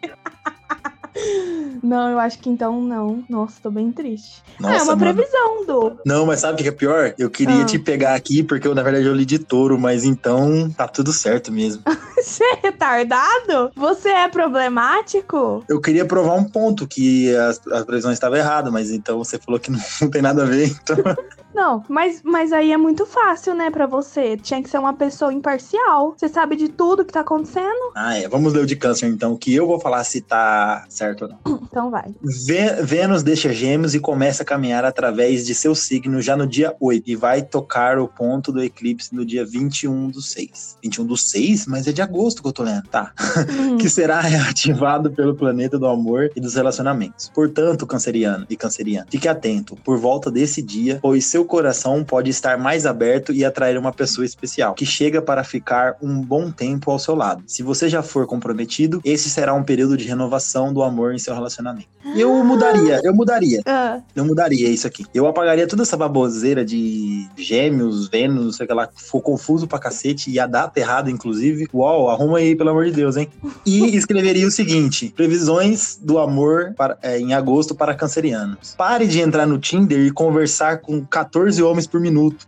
Não, 1.88 2.10
eu 2.10 2.18
acho 2.18 2.38
que 2.38 2.50
então 2.50 2.80
não. 2.82 3.24
Nossa, 3.30 3.54
tô 3.62 3.70
bem 3.70 3.90
triste. 3.90 4.42
Nossa, 4.60 4.74
ah, 4.74 4.78
é 4.78 4.82
uma 4.82 4.94
mano. 4.96 5.14
previsão 5.14 5.66
do. 5.66 5.98
Não, 6.04 6.26
mas 6.26 6.40
sabe 6.40 6.60
o 6.60 6.62
que 6.62 6.68
é 6.68 6.72
pior? 6.72 7.14
Eu 7.18 7.30
queria 7.30 7.62
Ah. 7.62 7.64
te 7.64 7.78
pegar 7.78 8.14
aqui 8.14 8.42
porque 8.42 8.68
eu, 8.68 8.74
na 8.74 8.82
verdade, 8.82 9.06
eu 9.06 9.14
li 9.14 9.24
de 9.24 9.38
touro, 9.38 9.78
mas 9.78 10.04
então 10.04 10.70
tá 10.76 10.86
tudo 10.86 11.12
certo 11.12 11.50
mesmo. 11.50 11.82
Você 12.18 12.44
é 12.44 12.58
retardado? 12.64 13.70
Você 13.74 14.08
é 14.10 14.28
problemático? 14.28 15.64
Eu 15.68 15.80
queria 15.80 16.04
provar 16.04 16.34
um 16.34 16.44
ponto 16.44 16.86
que 16.86 17.34
as, 17.34 17.60
as 17.68 17.84
previsões 17.84 18.14
estavam 18.14 18.36
erradas, 18.36 18.72
mas 18.72 18.90
então 18.90 19.18
você 19.18 19.38
falou 19.38 19.58
que 19.58 19.70
não, 19.70 19.80
não 20.02 20.10
tem 20.10 20.20
nada 20.20 20.42
a 20.42 20.46
ver, 20.46 20.66
então. 20.68 20.96
Não, 21.58 21.82
mas, 21.88 22.20
mas 22.22 22.52
aí 22.52 22.70
é 22.70 22.76
muito 22.76 23.04
fácil, 23.04 23.52
né, 23.52 23.68
pra 23.68 23.84
você. 23.84 24.36
Tinha 24.36 24.62
que 24.62 24.70
ser 24.70 24.78
uma 24.78 24.94
pessoa 24.94 25.32
imparcial. 25.32 26.14
Você 26.16 26.28
sabe 26.28 26.54
de 26.54 26.68
tudo 26.68 27.04
que 27.04 27.12
tá 27.12 27.20
acontecendo? 27.20 27.90
Ah, 27.96 28.16
é. 28.16 28.28
Vamos 28.28 28.52
ler 28.52 28.62
o 28.62 28.66
de 28.66 28.76
câncer, 28.76 29.06
então, 29.08 29.36
que 29.36 29.52
eu 29.52 29.66
vou 29.66 29.80
falar 29.80 30.04
se 30.04 30.20
tá 30.20 30.84
certo 30.88 31.22
ou 31.22 31.28
não. 31.30 31.58
Então 31.68 31.90
vai. 31.90 32.14
Vê- 32.46 32.82
Vênus 32.82 33.22
deixa 33.22 33.52
gêmeos 33.52 33.94
e 33.94 34.00
começa 34.00 34.42
a 34.42 34.46
caminhar 34.46 34.86
através 34.86 35.44
de 35.44 35.54
seu 35.54 35.74
signo 35.74 36.20
já 36.22 36.34
no 36.34 36.46
dia 36.46 36.74
8 36.80 37.10
e 37.10 37.14
vai 37.14 37.42
tocar 37.42 37.98
o 37.98 38.08
ponto 38.08 38.50
do 38.50 38.62
eclipse 38.62 39.14
no 39.14 39.22
dia 39.24 39.44
21 39.44 40.08
do 40.08 40.22
6. 40.22 40.78
21 40.82 41.04
do 41.04 41.14
6? 41.16 41.66
Mas 41.66 41.86
é 41.86 41.92
de 41.92 42.00
agosto 42.00 42.40
que 42.40 42.48
eu 42.48 42.52
tô 42.54 42.62
lendo. 42.62 42.88
Tá. 42.88 43.12
Hum. 43.50 43.76
que 43.76 43.88
será 43.90 44.18
reativado 44.20 45.10
pelo 45.10 45.34
planeta 45.34 45.78
do 45.78 45.86
amor 45.86 46.30
e 46.34 46.40
dos 46.40 46.54
relacionamentos. 46.54 47.30
Portanto, 47.34 47.86
canceriano 47.86 48.46
e 48.48 48.56
canceriana, 48.56 49.06
fique 49.10 49.28
atento 49.28 49.76
por 49.84 49.98
volta 49.98 50.30
desse 50.30 50.62
dia, 50.62 50.98
pois 51.02 51.26
seu 51.26 51.44
coração 51.48 52.04
pode 52.04 52.30
estar 52.30 52.56
mais 52.56 52.86
aberto 52.86 53.32
e 53.32 53.44
atrair 53.44 53.76
uma 53.76 53.92
pessoa 53.92 54.24
especial, 54.24 54.74
que 54.74 54.86
chega 54.86 55.20
para 55.20 55.42
ficar 55.42 55.96
um 56.00 56.20
bom 56.20 56.50
tempo 56.52 56.90
ao 56.92 56.98
seu 57.00 57.16
lado. 57.16 57.42
Se 57.46 57.62
você 57.64 57.88
já 57.88 58.02
for 58.02 58.26
comprometido, 58.26 59.00
esse 59.04 59.28
será 59.28 59.52
um 59.54 59.64
período 59.64 59.96
de 59.96 60.06
renovação 60.06 60.72
do 60.72 60.82
amor 60.82 61.14
em 61.14 61.18
seu 61.18 61.34
relacionamento. 61.34 61.88
Eu 62.14 62.32
mudaria, 62.44 63.00
eu 63.02 63.12
mudaria. 63.14 63.60
Ah, 63.66 64.00
Eu 64.14 64.24
mudaria 64.24 64.68
isso 64.68 64.86
aqui. 64.86 65.04
Eu 65.12 65.26
apagaria 65.26 65.66
toda 65.66 65.82
essa 65.82 65.96
baboseira 65.96 66.64
de 66.64 67.26
gêmeos, 67.36 68.08
Vênus, 68.08 68.44
não 68.44 68.52
sei 68.52 68.64
o 68.64 68.68
que 68.68 68.74
lá. 68.74 68.88
Ficou 68.94 69.20
confuso 69.20 69.66
pra 69.66 69.78
cacete 69.78 70.30
e 70.30 70.38
a 70.38 70.46
data 70.46 70.78
errada, 70.78 71.10
inclusive. 71.10 71.66
Uau, 71.74 72.08
arruma 72.10 72.38
aí, 72.38 72.54
pelo 72.54 72.70
amor 72.70 72.84
de 72.84 72.92
Deus, 72.92 73.16
hein? 73.16 73.28
E 73.66 73.84
escreveria 73.96 74.46
o 74.46 74.50
seguinte: 74.50 75.12
previsões 75.16 75.98
do 76.00 76.18
amor 76.18 76.74
para- 76.76 76.98
é, 77.02 77.18
em 77.18 77.34
agosto 77.34 77.74
para 77.74 77.94
cancerianos. 77.94 78.74
Pare 78.76 79.06
de 79.06 79.20
entrar 79.20 79.46
no 79.46 79.58
Tinder 79.58 79.98
e 80.00 80.10
conversar 80.10 80.78
com 80.78 81.04
14 81.04 81.27
homens 81.62 81.86
por 81.86 82.00
minuto. 82.00 82.46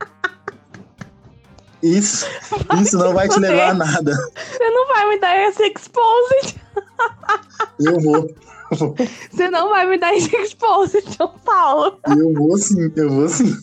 Isso, 1.82 2.26
isso 2.82 2.98
não 2.98 3.14
vai 3.14 3.28
te 3.28 3.38
levar 3.40 3.70
a 3.70 3.74
nada. 3.74 4.12
você 4.36 4.70
não 4.70 4.86
vai 4.88 5.08
me 5.08 5.18
dar 5.18 5.36
esse 5.48 5.62
exposed. 5.64 6.60
Eu 7.78 7.98
vou, 8.00 8.28
Você 9.30 9.48
não 9.50 9.70
vai 9.70 9.86
me 9.86 9.98
dar 9.98 10.14
esse 10.14 10.34
exposed, 10.36 11.02
São 11.16 11.28
Paulo. 11.44 11.98
eu 12.18 12.34
vou 12.34 12.56
sim, 12.58 12.92
eu 12.94 13.10
vou 13.10 13.28
sim. 13.28 13.56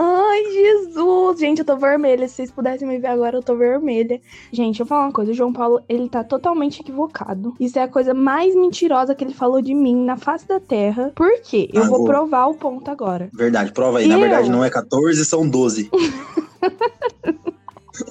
Ai, 0.00 0.44
Jesus. 0.52 1.40
Gente, 1.40 1.58
eu 1.58 1.64
tô 1.64 1.76
vermelha. 1.76 2.28
Se 2.28 2.36
vocês 2.36 2.52
pudessem 2.52 2.86
me 2.86 2.98
ver 3.00 3.08
agora, 3.08 3.36
eu 3.36 3.42
tô 3.42 3.56
vermelha. 3.56 4.20
Gente, 4.52 4.78
eu 4.78 4.86
vou 4.86 4.90
falar 4.96 5.06
uma 5.06 5.12
coisa. 5.12 5.32
O 5.32 5.34
João 5.34 5.52
Paulo, 5.52 5.80
ele 5.88 6.08
tá 6.08 6.22
totalmente 6.22 6.80
equivocado. 6.80 7.52
Isso 7.58 7.78
é 7.80 7.82
a 7.82 7.88
coisa 7.88 8.14
mais 8.14 8.54
mentirosa 8.54 9.12
que 9.14 9.24
ele 9.24 9.34
falou 9.34 9.60
de 9.60 9.74
mim 9.74 9.96
na 10.04 10.16
face 10.16 10.46
da 10.46 10.60
Terra. 10.60 11.10
Por 11.16 11.40
quê? 11.42 11.68
Eu 11.72 11.82
Ah, 11.82 11.88
vou 11.88 11.98
vou. 11.98 12.06
provar 12.06 12.46
o 12.46 12.54
ponto 12.54 12.88
agora. 12.88 13.28
Verdade, 13.34 13.72
prova 13.72 13.98
aí. 13.98 14.06
Na 14.06 14.14
Eu? 14.14 14.20
verdade, 14.20 14.48
não 14.48 14.62
é 14.62 14.70
14, 14.70 15.24
são 15.24 15.48
12. 15.48 15.90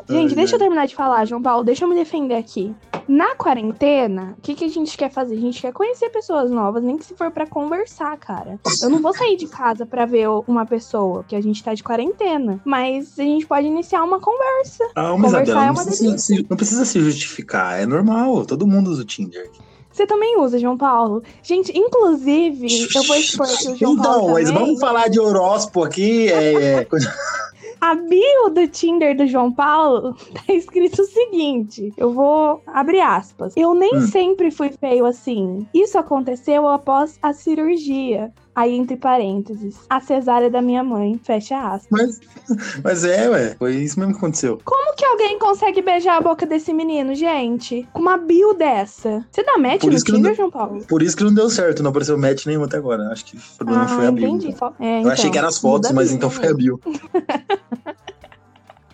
Gente, 0.09 0.35
deixa 0.35 0.55
eu 0.55 0.59
terminar 0.59 0.85
de 0.87 0.95
falar, 0.95 1.23
João 1.25 1.41
Paulo. 1.41 1.63
Deixa 1.63 1.85
eu 1.85 1.89
me 1.89 1.95
defender 1.95 2.35
aqui. 2.35 2.75
Na 3.07 3.35
quarentena, 3.35 4.35
o 4.37 4.41
que, 4.41 4.53
que 4.53 4.65
a 4.65 4.67
gente 4.67 4.97
quer 4.97 5.09
fazer? 5.09 5.35
A 5.35 5.39
gente 5.39 5.61
quer 5.61 5.71
conhecer 5.71 6.09
pessoas 6.09 6.51
novas, 6.51 6.83
nem 6.83 6.97
que 6.97 7.05
se 7.05 7.15
for 7.15 7.31
pra 7.31 7.47
conversar, 7.47 8.17
cara. 8.17 8.59
Eu 8.81 8.89
não 8.89 9.01
vou 9.01 9.13
sair 9.13 9.37
de 9.37 9.47
casa 9.47 9.85
pra 9.85 10.05
ver 10.05 10.27
uma 10.47 10.65
pessoa, 10.65 11.23
que 11.23 11.35
a 11.35 11.41
gente 11.41 11.63
tá 11.63 11.73
de 11.73 11.83
quarentena. 11.83 12.59
Mas 12.65 13.17
a 13.17 13.23
gente 13.23 13.45
pode 13.45 13.65
iniciar 13.65 14.03
uma 14.03 14.19
conversa. 14.19 14.89
Calma, 14.93 15.25
Conversar 15.25 15.43
Isabela, 15.43 15.63
é 15.63 15.67
não 15.67 15.73
uma 15.73 15.85
precisa, 15.85 16.17
se, 16.17 16.45
não 16.49 16.57
precisa 16.57 16.85
se 16.85 16.99
justificar, 16.99 17.79
é 17.79 17.85
normal, 17.85 18.45
todo 18.45 18.67
mundo 18.67 18.89
usa 18.89 19.03
o 19.03 19.05
Tinder. 19.05 19.49
Você 19.91 20.05
também 20.05 20.39
usa, 20.39 20.59
João 20.59 20.77
Paulo. 20.77 21.23
Gente, 21.41 21.75
inclusive, 21.75 22.67
eu 22.93 23.03
vou 23.03 23.15
expor 23.15 23.47
aqui 23.47 23.69
o 23.69 23.75
João 23.75 23.93
então, 23.93 24.03
Paulo 24.03 24.33
mas 24.33 24.47
também. 24.49 24.65
vamos 24.65 24.79
falar 24.79 25.07
de 25.07 25.19
horóscopo 25.19 25.83
aqui, 25.83 26.29
é, 26.29 26.81
é, 26.81 26.87
A 27.79 27.93
bio 27.95 28.49
do 28.53 28.67
Tinder 28.67 29.15
do 29.15 29.27
João 29.27 29.51
Paulo 29.51 30.13
tá 30.33 30.53
escrito 30.53 31.01
o 31.01 31.05
seguinte: 31.05 31.93
eu 31.97 32.11
vou 32.11 32.61
abrir 32.67 33.01
aspas. 33.01 33.53
Eu 33.55 33.73
nem 33.73 33.97
Hum. 33.97 34.01
sempre 34.01 34.49
fui 34.51 34.69
feio 34.79 35.05
assim. 35.05 35.67
Isso 35.73 35.97
aconteceu 35.97 36.67
após 36.67 37.17
a 37.21 37.33
cirurgia. 37.33 38.31
Aí, 38.57 38.73
entre 38.75 38.97
parênteses, 38.97 39.75
a 39.87 39.99
cesárea 40.01 40.49
da 40.49 40.63
minha 40.63 40.83
mãe. 40.83 41.19
Fecha 41.23 41.55
aspas. 41.59 41.87
mas, 41.91 42.19
mas 42.83 43.03
é, 43.05 43.29
ué, 43.29 43.55
foi 43.59 43.75
isso 43.75 43.99
mesmo 43.99 44.13
que 44.13 44.17
aconteceu. 44.17 44.57
Como 44.65 44.95
que 44.95 45.05
alguém 45.05 45.37
consegue 45.37 45.79
beijar 45.79 46.17
a 46.17 46.21
boca 46.21 46.43
desse 46.43 46.73
menino, 46.73 47.13
gente? 47.13 47.87
Com 47.93 48.01
uma 48.01 48.17
bio 48.17 48.55
dessa? 48.55 49.23
Você 49.31 49.43
dá 49.43 49.59
match 49.59 49.81
Por 49.81 49.91
no 49.93 49.99
Tinder, 49.99 50.21
deu- 50.23 50.33
João 50.35 50.49
Paulo? 50.49 50.83
Por 50.89 51.03
isso 51.03 51.15
que 51.15 51.23
não 51.23 51.31
deu 51.31 51.51
certo, 51.51 51.83
não 51.83 51.91
apareceu 51.91 52.17
match 52.17 52.47
nenhum 52.47 52.63
até 52.63 52.77
agora. 52.77 53.03
Acho 53.11 53.25
que 53.25 53.37
o 53.37 53.41
problema 53.57 53.87
foi 53.87 54.05
a. 54.05 54.09
Ah, 54.09 54.11
entendi. 54.11 54.55
Só- 54.57 54.73
é, 54.79 55.03
Eu 55.03 55.11
achei 55.11 55.25
então, 55.25 55.31
que 55.33 55.37
eram 55.37 55.47
as 55.49 55.59
fotos, 55.59 55.91
mas 55.91 56.07
bio, 56.07 56.15
então 56.17 56.29
foi 56.31 56.47
a 56.47 56.53
Bill. 56.55 56.79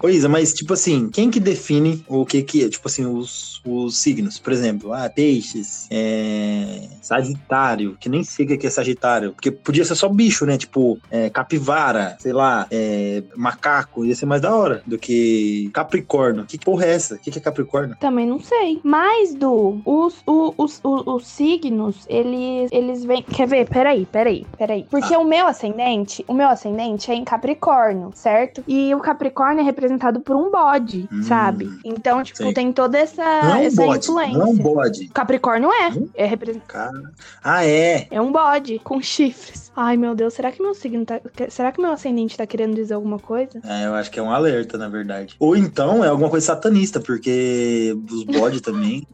Ô 0.04 0.10
Isa, 0.10 0.28
mas 0.28 0.54
tipo 0.54 0.74
assim, 0.74 1.10
quem 1.10 1.32
que 1.32 1.40
define 1.40 2.04
o 2.10 2.26
que 2.26 2.44
que 2.44 2.66
é? 2.66 2.68
Tipo 2.68 2.90
assim, 2.90 3.06
os, 3.06 3.62
os 3.66 3.96
signos, 3.96 4.38
por 4.38 4.52
exemplo, 4.52 4.92
ah, 4.92 5.10
peixes, 5.10 5.88
é, 5.90 6.90
sagitário, 7.02 7.96
que 7.98 8.10
nem 8.10 8.22
sei 8.22 8.46
o 8.46 8.58
que 8.60 8.68
é 8.68 8.70
sagitário, 8.70 9.32
porque 9.32 9.50
podia 9.50 9.86
ser 9.86 9.96
só 9.96 10.10
bicho, 10.10 10.46
né? 10.46 10.58
Tipo, 10.58 11.00
é, 11.10 11.30
capivara, 11.30 12.18
sei 12.20 12.34
lá, 12.34 12.68
é, 12.70 13.24
macaco, 13.34 14.04
ia 14.04 14.14
ser 14.14 14.26
mais 14.26 14.42
da 14.42 14.54
hora 14.54 14.84
do 14.86 14.98
que 14.98 15.70
capricórnio. 15.74 16.44
Que 16.46 16.60
porra 16.60 16.84
é 16.84 16.96
essa? 16.96 17.16
O 17.16 17.20
que 17.20 17.32
que 17.32 17.40
é 17.40 17.42
capricórnio? 17.42 17.96
Também 17.98 18.28
não 18.28 18.42
sei. 18.42 18.82
Mas, 18.84 19.34
Du, 19.34 19.82
os, 19.86 20.22
os, 20.28 20.82
os, 20.84 21.08
os 21.08 21.28
signos, 21.28 22.06
eles, 22.10 22.70
eles 22.74 23.06
vêm. 23.06 23.24
Quer 23.24 23.48
ver? 23.48 23.70
Peraí, 23.70 24.06
peraí, 24.06 24.46
peraí. 24.58 24.86
Porque 24.92 25.16
o 25.16 25.24
meu 25.24 25.48
ascendente, 25.48 26.26
o 26.28 26.34
meu 26.34 26.50
ascendente 26.50 27.10
é 27.10 27.16
em 27.16 27.24
Capricórnio, 27.24 28.12
certo? 28.14 28.62
E 28.68 28.94
o 28.94 29.00
Capricórnio 29.00 29.62
é 29.62 29.64
representado 29.64 29.93
por 30.24 30.36
um 30.36 30.52
bode, 30.52 31.08
Hum, 31.12 31.24
sabe? 31.24 31.70
Então, 31.84 32.24
tipo, 32.24 32.38
sei. 32.38 32.54
tem 32.54 32.72
toda 32.72 32.98
essa, 32.98 33.24
Não 33.24 33.56
é 33.56 33.66
essa 33.66 33.84
bode, 33.86 34.00
influência. 34.06 34.38
não 34.38 34.48
é 34.48 34.50
um 34.50 34.58
bode. 34.58 35.08
Capricórnio 35.10 35.72
é. 35.72 35.90
Hum? 35.90 36.10
É 36.14 36.26
representado. 36.26 37.04
Ah, 37.44 37.66
é. 37.66 38.08
É 38.12 38.22
um 38.22 38.32
bode 38.32 38.80
com 38.84 39.02
chifres. 39.02 39.72
Ai, 39.76 39.98
meu 39.98 40.14
Deus, 40.16 40.34
será 40.34 40.52
que 40.52 40.62
meu 40.62 40.74
signo 40.76 41.06
tá. 41.06 41.20
Será 41.50 41.72
que 41.72 41.82
meu 41.82 41.92
ascendente 41.92 42.38
tá 42.38 42.46
querendo 42.46 42.76
dizer 42.76 42.94
alguma 42.94 43.18
coisa? 43.20 43.60
É, 43.66 43.88
eu 43.88 43.94
acho 43.96 44.12
que 44.12 44.20
é 44.20 44.24
um 44.24 44.32
alerta, 44.32 44.78
na 44.78 44.88
verdade. 44.88 45.36
Ou 45.40 45.56
então 45.56 46.04
é 46.04 46.08
alguma 46.08 46.30
coisa 46.30 46.46
satanista, 46.46 47.00
porque 47.00 47.96
os 48.12 48.24
bodes 48.24 48.62
também. 48.62 49.08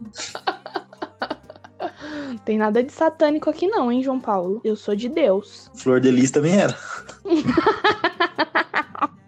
Tem 2.46 2.58
nada 2.58 2.84
de 2.84 2.92
satânico 2.92 3.50
aqui, 3.50 3.68
não, 3.68 3.92
hein, 3.92 4.02
João 4.04 4.20
Paulo? 4.20 4.60
Eu 4.64 4.76
sou 4.76 4.96
de 4.96 5.08
Deus. 5.08 5.70
Flor 5.76 6.00
de 6.00 6.10
Lis 6.12 6.32
também 6.32 6.56
era. 6.60 6.76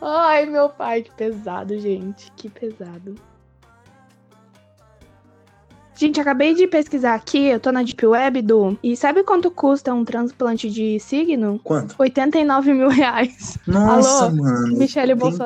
Ai, 0.00 0.46
meu 0.46 0.68
pai, 0.68 1.02
que 1.02 1.10
pesado, 1.10 1.78
gente. 1.78 2.30
Que 2.32 2.48
pesado. 2.48 3.14
Gente, 6.00 6.18
acabei 6.18 6.54
de 6.54 6.66
pesquisar 6.66 7.14
aqui, 7.14 7.48
eu 7.48 7.60
tô 7.60 7.70
na 7.70 7.82
Deep 7.82 8.06
Web, 8.06 8.40
do. 8.40 8.78
E 8.82 8.96
sabe 8.96 9.22
quanto 9.22 9.50
custa 9.50 9.92
um 9.92 10.02
transplante 10.02 10.70
de 10.70 10.98
signo? 10.98 11.60
Quanto? 11.62 11.94
89 11.98 12.72
mil 12.72 12.88
reais. 12.88 13.58
Nossa, 13.66 14.24
Alô? 14.24 14.36
mano. 14.36 14.78
Michele 14.78 15.12
89. 15.12 15.36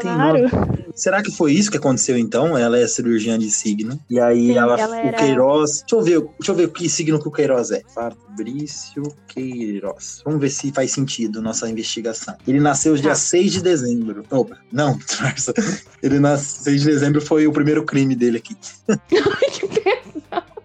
Bolsonaro? 0.48 0.84
Será 0.94 1.20
que 1.24 1.32
foi 1.32 1.50
isso 1.52 1.72
que 1.72 1.76
aconteceu 1.76 2.16
então? 2.16 2.56
Ela 2.56 2.78
é 2.78 2.86
cirurgiã 2.86 3.36
de 3.36 3.50
signo. 3.50 3.98
E 4.08 4.20
aí 4.20 4.46
Sim, 4.52 4.56
ela, 4.56 4.78
ela 4.80 4.92
o 4.96 5.00
era- 5.00 5.18
Queiroz. 5.18 5.80
Deixa 5.80 5.96
eu 5.96 6.02
ver, 6.02 6.20
deixa 6.38 6.52
eu 6.52 6.54
ver 6.54 6.68
que 6.70 6.88
signo 6.88 7.20
que 7.20 7.26
o 7.26 7.32
Queiroz 7.32 7.72
é. 7.72 7.82
Fabrício 7.92 9.02
Queiroz. 9.26 10.22
Vamos 10.24 10.40
ver 10.40 10.50
se 10.50 10.70
faz 10.70 10.92
sentido 10.92 11.42
nossa 11.42 11.68
investigação. 11.68 12.36
Ele 12.46 12.60
nasceu 12.60 12.94
dia 12.94 13.08
Tá. 13.08 13.16
6 13.16 13.54
de 13.54 13.60
dezembro. 13.60 14.22
Opa, 14.30 14.56
não. 14.72 14.96
Ele 16.00 16.20
nasceu 16.20 16.62
6 16.72 16.82
de 16.82 16.86
dezembro 16.86 17.20
foi 17.20 17.44
o 17.48 17.52
primeiro 17.52 17.84
crime 17.84 18.14
dele 18.14 18.36
aqui. 18.38 18.56
Que 19.54 19.66
pesado. 19.68 19.93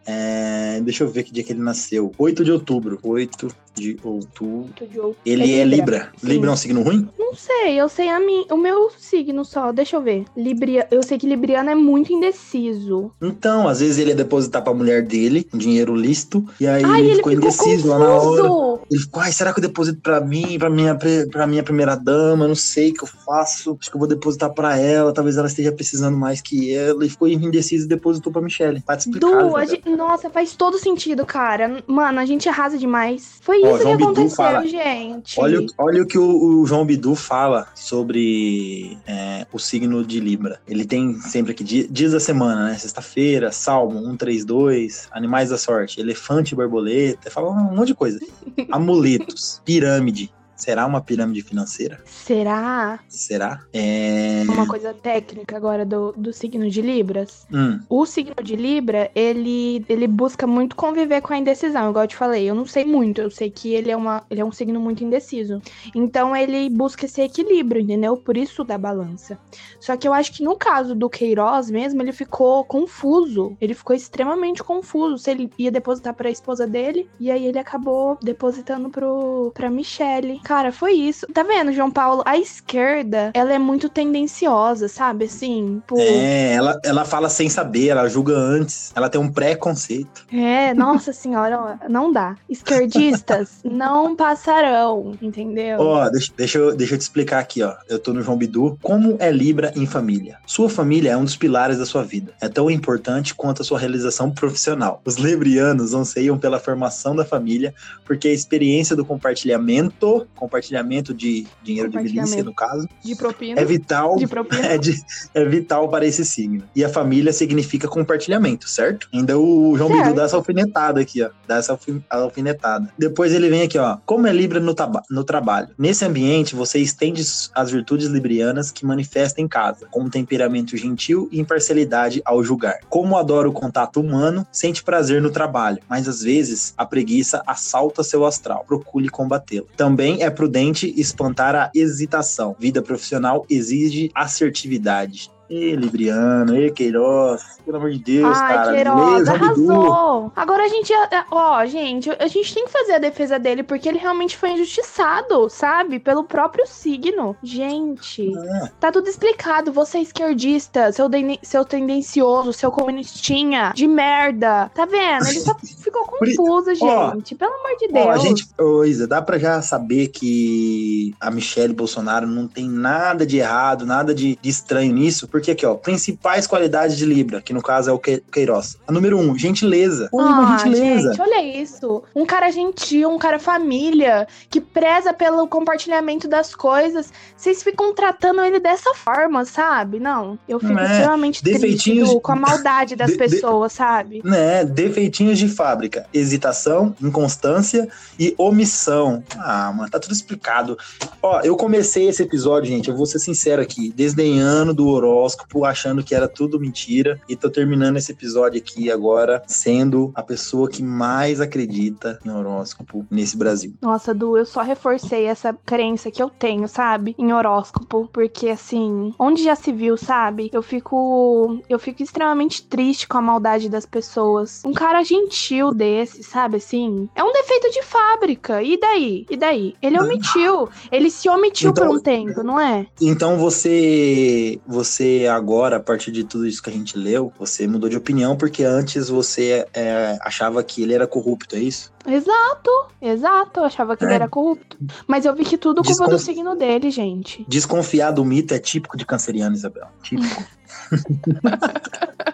É, 0.09 0.81
deixa 0.81 1.03
eu 1.03 1.07
ver 1.07 1.23
que 1.23 1.31
dia 1.31 1.43
que 1.43 1.53
ele 1.53 1.61
nasceu. 1.61 2.11
8 2.17 2.43
de 2.43 2.51
outubro. 2.51 2.97
8 3.03 3.47
de 3.75 3.97
outubro. 4.03 4.73
Joe. 4.91 5.13
Ele 5.23 5.53
é 5.53 5.63
Libra. 5.63 6.11
Sim. 6.17 6.27
Libra 6.27 6.49
é 6.49 6.53
um 6.53 6.57
signo 6.57 6.81
ruim? 6.81 7.07
Não 7.17 7.35
sei, 7.35 7.79
eu 7.79 7.87
sei 7.87 8.09
a 8.09 8.19
mim, 8.19 8.45
o 8.49 8.57
meu 8.57 8.89
signo 8.97 9.45
só. 9.45 9.71
Deixa 9.71 9.95
eu 9.95 10.01
ver. 10.01 10.25
Libria, 10.35 10.87
eu 10.89 11.03
sei 11.03 11.17
que 11.17 11.27
Libriano 11.27 11.69
é 11.69 11.75
muito 11.75 12.11
indeciso. 12.11 13.11
Então, 13.21 13.67
às 13.67 13.79
vezes 13.79 13.99
ele 13.99 14.09
ia 14.09 14.15
depositar 14.15 14.63
pra 14.63 14.73
mulher 14.73 15.03
dele 15.03 15.47
um 15.53 15.57
dinheiro 15.57 15.95
lícito. 15.95 16.43
E 16.59 16.67
aí 16.67 16.83
Ai, 16.83 17.01
ele, 17.01 17.09
ele 17.09 17.15
ficou 17.17 17.31
ficou 17.31 17.49
indeciso 17.49 17.87
lá 17.87 17.99
na 17.99 18.09
hora. 18.09 18.81
Ele 18.89 18.99
ficou, 18.99 19.21
ai, 19.21 19.31
será 19.31 19.53
que 19.53 19.59
eu 19.59 19.61
deposito 19.61 20.01
pra 20.01 20.19
mim, 20.19 20.57
pra 20.57 20.69
minha, 20.69 20.97
pra 21.31 21.45
minha 21.45 21.63
primeira 21.63 21.95
dama? 21.95 22.45
Eu 22.45 22.49
não 22.49 22.55
sei 22.55 22.89
o 22.89 22.93
que 22.95 23.03
eu 23.03 23.07
faço. 23.07 23.77
Acho 23.79 23.91
que 23.91 23.95
eu 23.95 23.99
vou 23.99 24.07
depositar 24.07 24.51
pra 24.51 24.77
ela, 24.77 25.13
talvez 25.13 25.37
ela 25.37 25.47
esteja 25.47 25.71
precisando 25.71 26.17
mais 26.17 26.41
que 26.41 26.73
ela. 26.73 27.05
E 27.05 27.09
ficou 27.09 27.27
indeciso 27.27 27.85
e 27.85 27.89
depositou 27.89 28.33
pra 28.33 28.41
Michelle. 28.41 28.81
Te 28.81 28.97
explicado, 28.97 29.49
Du, 29.49 29.65
gente, 29.65 29.89
nossa, 29.99 30.29
faz 30.29 30.55
todo 30.55 30.79
sentido, 30.79 31.25
cara. 31.25 31.83
Mano, 31.85 32.19
a 32.19 32.25
gente 32.25 32.47
arrasa 32.47 32.77
demais. 32.77 33.37
Foi 33.41 33.57
isso 33.57 33.67
Ó, 33.67 33.97
que 33.97 34.03
aconteceu, 34.03 34.35
fala, 34.37 34.65
gente. 34.65 35.37
Olha, 35.37 35.65
olha 35.77 36.03
o 36.03 36.07
que 36.07 36.17
o, 36.17 36.61
o 36.61 36.65
João 36.65 36.85
Bidu 36.85 37.15
fala 37.15 37.67
sobre 37.75 38.97
é, 39.05 39.45
o 39.51 39.59
signo 39.59 40.05
de 40.05 40.21
Libra. 40.21 40.61
Ele 40.65 40.85
tem 40.85 41.15
sempre 41.15 41.51
aqui 41.51 41.63
dias 41.63 42.13
da 42.13 42.19
semana, 42.19 42.69
né? 42.69 42.77
Sexta-feira, 42.77 43.51
Salmo 43.51 43.99
132, 43.99 45.09
Animais 45.11 45.49
da 45.49 45.57
Sorte, 45.57 45.99
Elefante 45.99 46.53
e 46.53 46.55
Borboleta. 46.55 47.29
Fala 47.29 47.49
um 47.49 47.75
monte 47.75 47.87
de 47.87 47.95
coisa. 47.95 48.19
Amuletos, 48.71 49.61
pirâmide, 49.65 50.31
Será 50.59 50.85
uma 50.85 51.01
pirâmide 51.01 51.41
financeira? 51.41 52.01
Será? 52.05 52.99
Será? 53.07 53.61
É... 53.73 54.43
Uma 54.47 54.67
coisa 54.67 54.93
técnica 54.93 55.55
agora 55.55 55.85
do, 55.85 56.11
do 56.11 56.33
signo 56.33 56.69
de 56.69 56.81
Libras. 56.81 57.47
Hum. 57.51 57.79
O 57.89 58.05
signo 58.05 58.35
de 58.43 58.57
Libra, 58.57 59.09
ele, 59.15 59.85
ele 59.87 60.05
busca 60.05 60.45
muito 60.45 60.75
conviver 60.75 61.21
com 61.21 61.33
a 61.33 61.37
indecisão, 61.37 61.89
igual 61.89 62.03
eu 62.03 62.09
te 62.09 62.15
falei. 62.15 62.49
Eu 62.49 62.55
não 62.55 62.65
sei 62.65 62.83
muito, 62.85 63.21
eu 63.21 63.31
sei 63.31 63.49
que 63.49 63.73
ele 63.73 63.89
é, 63.89 63.95
uma, 63.95 64.23
ele 64.29 64.41
é 64.41 64.45
um 64.45 64.51
signo 64.51 64.79
muito 64.81 65.03
indeciso. 65.03 65.61
Então 65.95 66.35
ele 66.35 66.69
busca 66.69 67.05
esse 67.05 67.21
equilíbrio, 67.21 67.81
entendeu? 67.81 68.17
Por 68.17 68.35
isso 68.35 68.63
da 68.65 68.77
balança. 68.77 69.39
Só 69.79 69.95
que 69.95 70.07
eu 70.07 70.13
acho 70.13 70.33
que 70.33 70.43
no 70.43 70.57
caso 70.57 70.93
do 70.93 71.09
Queiroz 71.09 71.71
mesmo, 71.71 72.01
ele 72.01 72.11
ficou 72.11 72.65
confuso. 72.65 73.55
Ele 73.61 73.73
ficou 73.73 73.95
extremamente 73.95 74.61
confuso 74.61 75.17
se 75.17 75.31
ele 75.31 75.49
ia 75.57 75.71
depositar 75.71 76.13
para 76.13 76.27
a 76.27 76.31
esposa 76.31 76.67
dele. 76.67 77.09
E 77.19 77.31
aí 77.31 77.45
ele 77.45 77.59
acabou 77.59 78.17
depositando 78.21 78.89
pro, 78.89 79.51
pra 79.53 79.69
Michelle. 79.69 80.39
Cara, 80.49 80.71
foi 80.71 80.93
isso. 80.93 81.27
Tá 81.31 81.43
vendo, 81.43 81.71
João 81.71 81.91
Paulo? 81.91 82.23
A 82.25 82.35
esquerda, 82.35 83.29
ela 83.35 83.53
é 83.53 83.59
muito 83.59 83.87
tendenciosa, 83.87 84.87
sabe? 84.87 85.25
Assim, 85.25 85.79
por... 85.85 85.99
É, 85.99 86.53
ela, 86.53 86.81
ela 86.83 87.05
fala 87.05 87.29
sem 87.29 87.47
saber, 87.47 87.89
ela 87.89 88.09
julga 88.09 88.35
antes. 88.35 88.91
Ela 88.95 89.11
tem 89.11 89.21
um 89.21 89.31
preconceito. 89.31 90.25
É, 90.33 90.73
nossa 90.73 91.13
senhora, 91.13 91.79
não 91.87 92.11
dá. 92.11 92.35
Esquerdistas 92.49 93.59
não 93.63 94.15
passarão, 94.15 95.15
entendeu? 95.21 95.77
Ó, 95.81 96.09
deixa, 96.09 96.33
deixa, 96.35 96.57
eu, 96.57 96.75
deixa 96.75 96.95
eu 96.95 96.97
te 96.97 97.01
explicar 97.01 97.37
aqui, 97.37 97.61
ó. 97.61 97.75
Eu 97.87 97.99
tô 97.99 98.11
no 98.11 98.23
João 98.23 98.35
Bidu. 98.35 98.75
Como 98.81 99.17
é 99.19 99.29
Libra 99.29 99.71
em 99.75 99.85
família? 99.85 100.39
Sua 100.47 100.67
família 100.67 101.11
é 101.11 101.17
um 101.17 101.25
dos 101.25 101.35
pilares 101.35 101.77
da 101.77 101.85
sua 101.85 102.01
vida. 102.01 102.33
É 102.41 102.49
tão 102.49 102.71
importante 102.71 103.35
quanto 103.35 103.61
a 103.61 103.65
sua 103.65 103.77
realização 103.77 104.31
profissional. 104.31 104.99
Os 105.05 105.17
librianos 105.17 105.93
anseiam 105.93 106.39
pela 106.39 106.59
formação 106.59 107.15
da 107.15 107.23
família, 107.23 107.71
porque 108.03 108.29
a 108.29 108.33
experiência 108.33 108.95
do 108.95 109.05
compartilhamento 109.05 110.27
compartilhamento 110.39 111.13
de 111.13 111.45
dinheiro 111.61 111.89
de 111.89 111.97
milícia, 111.97 112.43
no 112.43 112.53
caso. 112.53 112.87
De 113.03 113.15
propina. 113.15 113.59
É 113.59 113.65
vital. 113.65 114.15
De 114.15 114.27
propina. 114.27 114.59
É, 114.69 114.77
de, 114.77 115.01
é 115.33 115.45
vital 115.45 115.89
para 115.89 116.05
esse 116.05 116.23
signo. 116.23 116.63
E 116.75 116.83
a 116.83 116.89
família 116.89 117.33
significa 117.33 117.87
compartilhamento, 117.87 118.69
certo? 118.69 119.07
Ainda 119.11 119.37
o 119.37 119.75
João 119.75 119.89
certo. 119.89 120.03
Bidu 120.03 120.15
dá 120.15 120.23
essa 120.23 120.35
alfinetada 120.35 121.01
aqui, 121.01 121.23
ó. 121.23 121.29
Dá 121.47 121.57
essa 121.57 121.77
alfinetada. 122.09 122.93
Depois 122.97 123.33
ele 123.33 123.49
vem 123.49 123.63
aqui, 123.63 123.79
ó. 123.79 123.97
Como 124.05 124.27
é 124.27 124.33
Libra 124.33 124.59
no, 124.59 124.75
no 125.09 125.23
trabalho? 125.23 125.69
Nesse 125.77 126.05
ambiente, 126.05 126.55
você 126.55 126.77
estende 126.79 127.23
as 127.55 127.71
virtudes 127.71 128.07
librianas 128.07 128.69
que 128.69 128.85
manifesta 128.85 129.41
em 129.41 129.47
casa, 129.47 129.87
como 129.89 130.09
temperamento 130.09 130.77
gentil 130.77 131.27
e 131.31 131.39
imparcialidade 131.39 132.21
ao 132.23 132.43
julgar. 132.43 132.79
Como 132.89 133.17
adora 133.17 133.49
o 133.49 133.53
contato 133.53 133.99
humano, 133.99 134.45
sente 134.51 134.83
prazer 134.83 135.21
no 135.21 135.31
trabalho, 135.31 135.79
mas 135.89 136.07
às 136.07 136.21
vezes 136.21 136.73
a 136.77 136.85
preguiça 136.85 137.41
assalta 137.47 138.03
seu 138.03 138.25
astral. 138.25 138.63
Procure 138.67 139.09
combatê-la. 139.09 139.65
Também 139.75 140.21
é 140.21 140.28
é 140.29 140.31
prudente 140.31 140.93
espantar 140.95 141.55
a 141.55 141.71
hesitação. 141.75 142.55
Vida 142.59 142.81
profissional 142.81 143.45
exige 143.49 144.11
assertividade. 144.13 145.31
E 145.49 145.75
Libriano, 145.75 146.55
e 146.55 146.69
Queiroz, 146.69 147.59
pelo 147.65 147.77
amor 147.77 147.89
de 147.89 147.97
Deus, 147.97 148.37
Ai, 148.37 148.53
cara. 148.53 148.71
Queiroz, 148.71 149.27
arrasou. 149.27 150.31
Agora 150.35 150.63
a 150.63 150.67
gente, 150.67 150.93
ó, 151.31 151.65
gente, 151.65 152.11
a 152.11 152.27
gente 152.27 152.53
tem 152.53 152.65
que 152.65 152.71
fazer 152.71 152.93
a 152.93 152.99
defesa 152.99 153.39
dele 153.39 153.63
porque 153.63 153.89
ele 153.89 153.97
realmente 153.97 154.37
foi 154.37 154.51
injustiçado, 154.51 155.49
sabe? 155.49 155.99
Pelo 155.99 156.23
próprio 156.23 156.67
signo. 156.67 157.35
Gente, 157.41 158.31
é. 158.31 158.71
tá 158.79 158.91
tudo 158.91 159.09
explicado. 159.09 159.71
Você 159.71 159.97
é 159.97 160.01
esquerdista, 160.01 160.91
seu, 160.91 161.09
seu 161.41 161.65
tendencioso, 161.65 162.53
seu 162.53 162.71
comunistinha 162.71 163.73
de 163.75 163.87
merda. 163.87 164.69
Tá 164.75 164.85
vendo? 164.85 165.27
Ele 165.27 165.39
só 165.39 165.55
ficou 165.81 166.05
confuso, 166.05 166.75
gente. 166.75 167.33
Ó, 167.33 167.37
pelo 167.37 167.53
amor 167.53 167.77
de 167.79 167.87
Deus. 167.87 168.05
Ó, 168.05 168.09
a 168.11 168.17
gente, 168.17 168.47
ô, 168.59 168.85
Isa, 168.85 169.07
dá 169.07 169.19
pra 169.19 169.39
já 169.39 169.61
saber 169.63 170.09
que 170.09 171.15
a 171.19 171.31
Michelle 171.31 171.73
Bolsonaro 171.73 172.27
não 172.27 172.47
tem 172.47 172.69
nada 172.69 173.25
de 173.25 173.37
errado, 173.37 173.83
nada 173.83 174.13
de, 174.13 174.37
de 174.39 174.49
estranho 174.49 174.93
nisso, 174.93 175.27
porque 175.27 175.38
porque 175.39 175.51
aqui, 175.51 175.65
ó, 175.65 175.73
principais 175.75 176.45
qualidades 176.45 176.97
de 176.97 177.05
Libra, 177.05 177.41
que 177.41 177.53
no 177.53 177.61
caso 177.61 177.89
é 177.89 177.93
o 177.93 177.99
Queiroz. 177.99 178.77
A 178.85 178.91
número 178.91 179.17
um, 179.17 179.37
gentileza. 179.37 180.09
Pô, 180.11 180.19
ah, 180.19 180.57
gentileza. 180.57 181.13
Gente, 181.13 181.21
olha 181.21 181.41
isso. 181.41 182.03
Um 182.13 182.25
cara 182.25 182.51
gentil, 182.51 183.09
um 183.09 183.17
cara 183.17 183.39
família, 183.39 184.27
que 184.49 184.59
preza 184.59 185.13
pelo 185.13 185.47
compartilhamento 185.47 186.27
das 186.27 186.53
coisas. 186.53 187.13
Vocês 187.37 187.63
ficam 187.63 187.93
tratando 187.93 188.41
ele 188.41 188.59
dessa 188.59 188.93
forma, 188.93 189.45
sabe? 189.45 189.97
Não, 189.97 190.37
eu 190.47 190.59
fico 190.59 190.77
é, 190.77 190.83
extremamente 190.83 191.41
triste 191.41 192.19
com 192.21 192.31
a 192.33 192.35
maldade 192.35 192.95
das 192.97 193.11
de, 193.11 193.17
pessoas, 193.17 193.71
de, 193.71 193.77
sabe? 193.77 194.21
Né, 194.25 194.65
defeitinhos 194.65 195.39
de 195.39 195.47
fábrica. 195.47 196.05
Hesitação, 196.13 196.93
inconstância 197.01 197.87
e 198.19 198.35
omissão. 198.37 199.23
Ah, 199.37 199.71
mano, 199.73 199.89
tá 199.89 199.99
tudo 199.99 200.13
explicado. 200.13 200.77
Ó, 201.23 201.39
eu 201.41 201.55
comecei 201.55 202.09
esse 202.09 202.23
episódio, 202.23 202.69
gente, 202.69 202.89
eu 202.89 202.97
vou 202.97 203.05
ser 203.05 203.19
sincero 203.19 203.61
aqui, 203.61 203.93
desdenhando 203.95 204.73
do 204.73 204.89
horóscopo 204.89 205.28
horóscopo 205.29 205.65
achando 205.65 206.03
que 206.03 206.15
era 206.15 206.27
tudo 206.27 206.59
mentira 206.59 207.19
e 207.29 207.35
tô 207.35 207.49
terminando 207.49 207.97
esse 207.97 208.11
episódio 208.11 208.59
aqui 208.59 208.91
agora 208.91 209.43
sendo 209.45 210.11
a 210.15 210.23
pessoa 210.23 210.69
que 210.69 210.81
mais 210.81 211.39
acredita 211.39 212.19
em 212.25 212.29
horóscopo 212.29 213.05
nesse 213.11 213.37
Brasil. 213.37 213.73
Nossa, 213.81 214.13
Du, 214.13 214.37
eu 214.37 214.45
só 214.45 214.61
reforcei 214.61 215.25
essa 215.25 215.53
crença 215.65 216.09
que 216.09 216.21
eu 216.21 216.29
tenho, 216.29 216.67
sabe? 216.67 217.15
Em 217.17 217.31
horóscopo, 217.31 218.09
porque 218.11 218.49
assim, 218.49 219.13
onde 219.19 219.43
já 219.43 219.55
se 219.55 219.71
viu, 219.71 219.95
sabe? 219.97 220.49
Eu 220.51 220.63
fico 220.63 221.59
eu 221.69 221.77
fico 221.77 222.01
extremamente 222.01 222.63
triste 222.63 223.07
com 223.07 223.17
a 223.17 223.21
maldade 223.21 223.69
das 223.69 223.85
pessoas. 223.85 224.63
Um 224.65 224.73
cara 224.73 225.03
gentil 225.03 225.73
desse, 225.73 226.23
sabe 226.23 226.57
assim? 226.57 227.07
É 227.15 227.23
um 227.23 227.31
defeito 227.31 227.71
de 227.71 227.83
fábrica. 227.83 228.63
E 228.63 228.79
daí? 228.79 229.25
E 229.29 229.37
daí? 229.37 229.75
Ele 229.81 229.99
omitiu. 229.99 230.69
Ele 230.91 231.09
se 231.11 231.29
omitiu 231.29 231.69
então, 231.71 231.87
por 231.87 231.95
um 231.95 231.99
tempo, 231.99 232.43
não 232.43 232.59
é? 232.59 232.87
Então 232.99 233.37
você 233.37 234.59
você 234.67 235.18
agora, 235.27 235.77
a 235.77 235.79
partir 235.79 236.11
de 236.11 236.23
tudo 236.23 236.45
isso 236.47 236.61
que 236.61 236.69
a 236.69 236.73
gente 236.73 236.97
leu, 236.97 237.31
você 237.37 237.67
mudou 237.67 237.89
de 237.89 237.97
opinião 237.97 238.35
porque 238.35 238.63
antes 238.63 239.09
você 239.09 239.67
é, 239.73 240.17
achava 240.21 240.63
que 240.63 240.83
ele 240.83 240.93
era 240.93 241.07
corrupto, 241.07 241.55
é 241.55 241.59
isso? 241.59 241.91
Exato, 242.05 242.69
exato. 243.01 243.59
Eu 243.59 243.65
achava 243.65 243.97
que 243.97 244.03
é. 244.03 244.07
ele 244.07 244.15
era 244.15 244.27
corrupto. 244.27 244.77
Mas 245.07 245.25
eu 245.25 245.35
vi 245.35 245.43
que 245.45 245.57
tudo 245.57 245.81
Desconf... 245.81 245.97
culpa 245.97 246.13
do 246.13 246.19
signo 246.19 246.55
dele, 246.55 246.89
gente. 246.91 247.45
Desconfiar 247.47 248.11
do 248.11 248.23
mito 248.23 248.53
é 248.53 248.59
típico 248.59 248.97
de 248.97 249.05
canceriano, 249.05 249.55
Isabel. 249.55 249.87
Típico. 250.03 250.43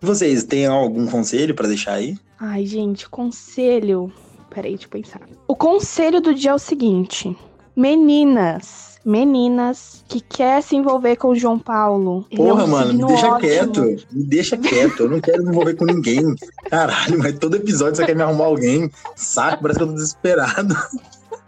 Vocês 0.00 0.44
têm 0.44 0.66
algum 0.66 1.06
conselho 1.06 1.54
para 1.54 1.68
deixar 1.68 1.94
aí? 1.94 2.18
Ai, 2.38 2.66
gente, 2.66 3.08
conselho. 3.08 4.12
Peraí, 4.50 4.72
deixa 4.72 4.86
eu 4.86 4.90
pensar. 4.90 5.20
O 5.48 5.56
conselho 5.56 6.20
do 6.20 6.34
dia 6.34 6.50
é 6.50 6.54
o 6.54 6.58
seguinte: 6.58 7.34
meninas 7.74 8.93
meninas 9.04 10.04
que 10.08 10.20
quer 10.20 10.62
se 10.62 10.76
envolver 10.76 11.16
com 11.16 11.28
o 11.28 11.34
João 11.34 11.58
Paulo. 11.58 12.24
Porra, 12.34 12.62
é 12.62 12.64
um 12.64 12.68
mano, 12.68 12.94
me 12.94 13.06
deixa 13.06 13.26
ótimo. 13.28 13.40
quieto. 13.40 13.96
Me 14.10 14.24
deixa 14.24 14.56
quieto. 14.56 15.02
Eu 15.02 15.10
não 15.10 15.20
quero 15.20 15.42
me 15.42 15.50
envolver 15.50 15.74
com 15.74 15.84
ninguém. 15.84 16.34
Caralho, 16.70 17.18
mas 17.18 17.38
todo 17.38 17.56
episódio 17.56 17.96
você 17.96 18.06
quer 18.06 18.16
me 18.16 18.22
arrumar 18.22 18.46
alguém. 18.46 18.90
Saco, 19.14 19.62
parece 19.62 19.78
que 19.78 19.84
eu 19.84 19.88
tô 19.88 19.94
desesperado. 19.94 20.74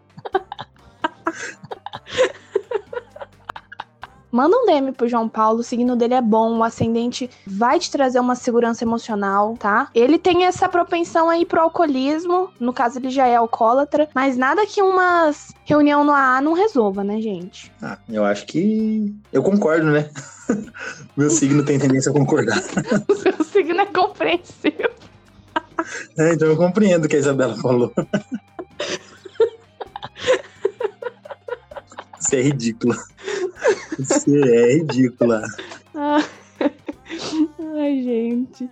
Manda 4.31 4.57
um 4.57 4.65
DM 4.67 4.93
pro 4.93 5.09
João 5.09 5.29
Paulo, 5.29 5.61
o 5.61 5.63
signo 5.65 5.97
dele 5.97 6.15
é 6.15 6.21
bom, 6.21 6.59
o 6.59 6.65
ascendente 6.65 7.29
vai 7.47 7.81
te 7.81 7.91
trazer 7.91 8.21
uma 8.21 8.37
segurança 8.37 8.85
emocional, 8.85 9.57
tá? 9.59 9.89
Ele 9.95 10.19
tem 10.19 10.45
essa 10.45 10.69
propensão 10.69 11.29
aí 11.29 11.45
pro 11.45 11.61
alcoolismo, 11.61 12.51
no 12.61 12.73
caso 12.73 12.99
ele 12.99 13.11
já 13.11 13.27
é 13.27 13.37
alcoólatra, 13.37 14.09
mas 14.15 14.37
nada 14.37 14.65
que 14.67 14.81
umas 14.81 15.49
reunião 15.65 16.05
no 16.05 16.13
AA 16.13 16.41
não 16.41 16.53
resolva, 16.53 17.03
né, 17.03 17.21
gente? 17.21 17.73
Ah, 17.83 17.99
eu 18.09 18.25
acho 18.25 18.47
que 18.47 19.13
eu 19.33 19.43
concordo, 19.43 19.87
né? 19.87 20.09
Meu 21.17 21.31
signo 21.31 21.65
tem 21.65 21.79
tendência 21.79 22.11
a 22.11 22.15
concordar. 22.15 22.63
o 23.09 23.15
seu 23.17 23.45
signo 23.45 23.81
é 23.81 23.87
compreensível. 23.87 24.91
É, 26.19 26.35
então 26.35 26.47
eu 26.49 26.57
compreendo 26.57 27.07
o 27.07 27.09
que 27.09 27.17
a 27.17 27.19
Isabela 27.19 27.57
falou. 27.57 27.93
Você 32.19 32.37
é 32.37 32.43
ridícula. 32.43 32.97
Você 33.99 34.41
é 34.41 34.75
ridícula. 34.75 35.43
Ai, 35.95 38.03
gente. 38.03 38.71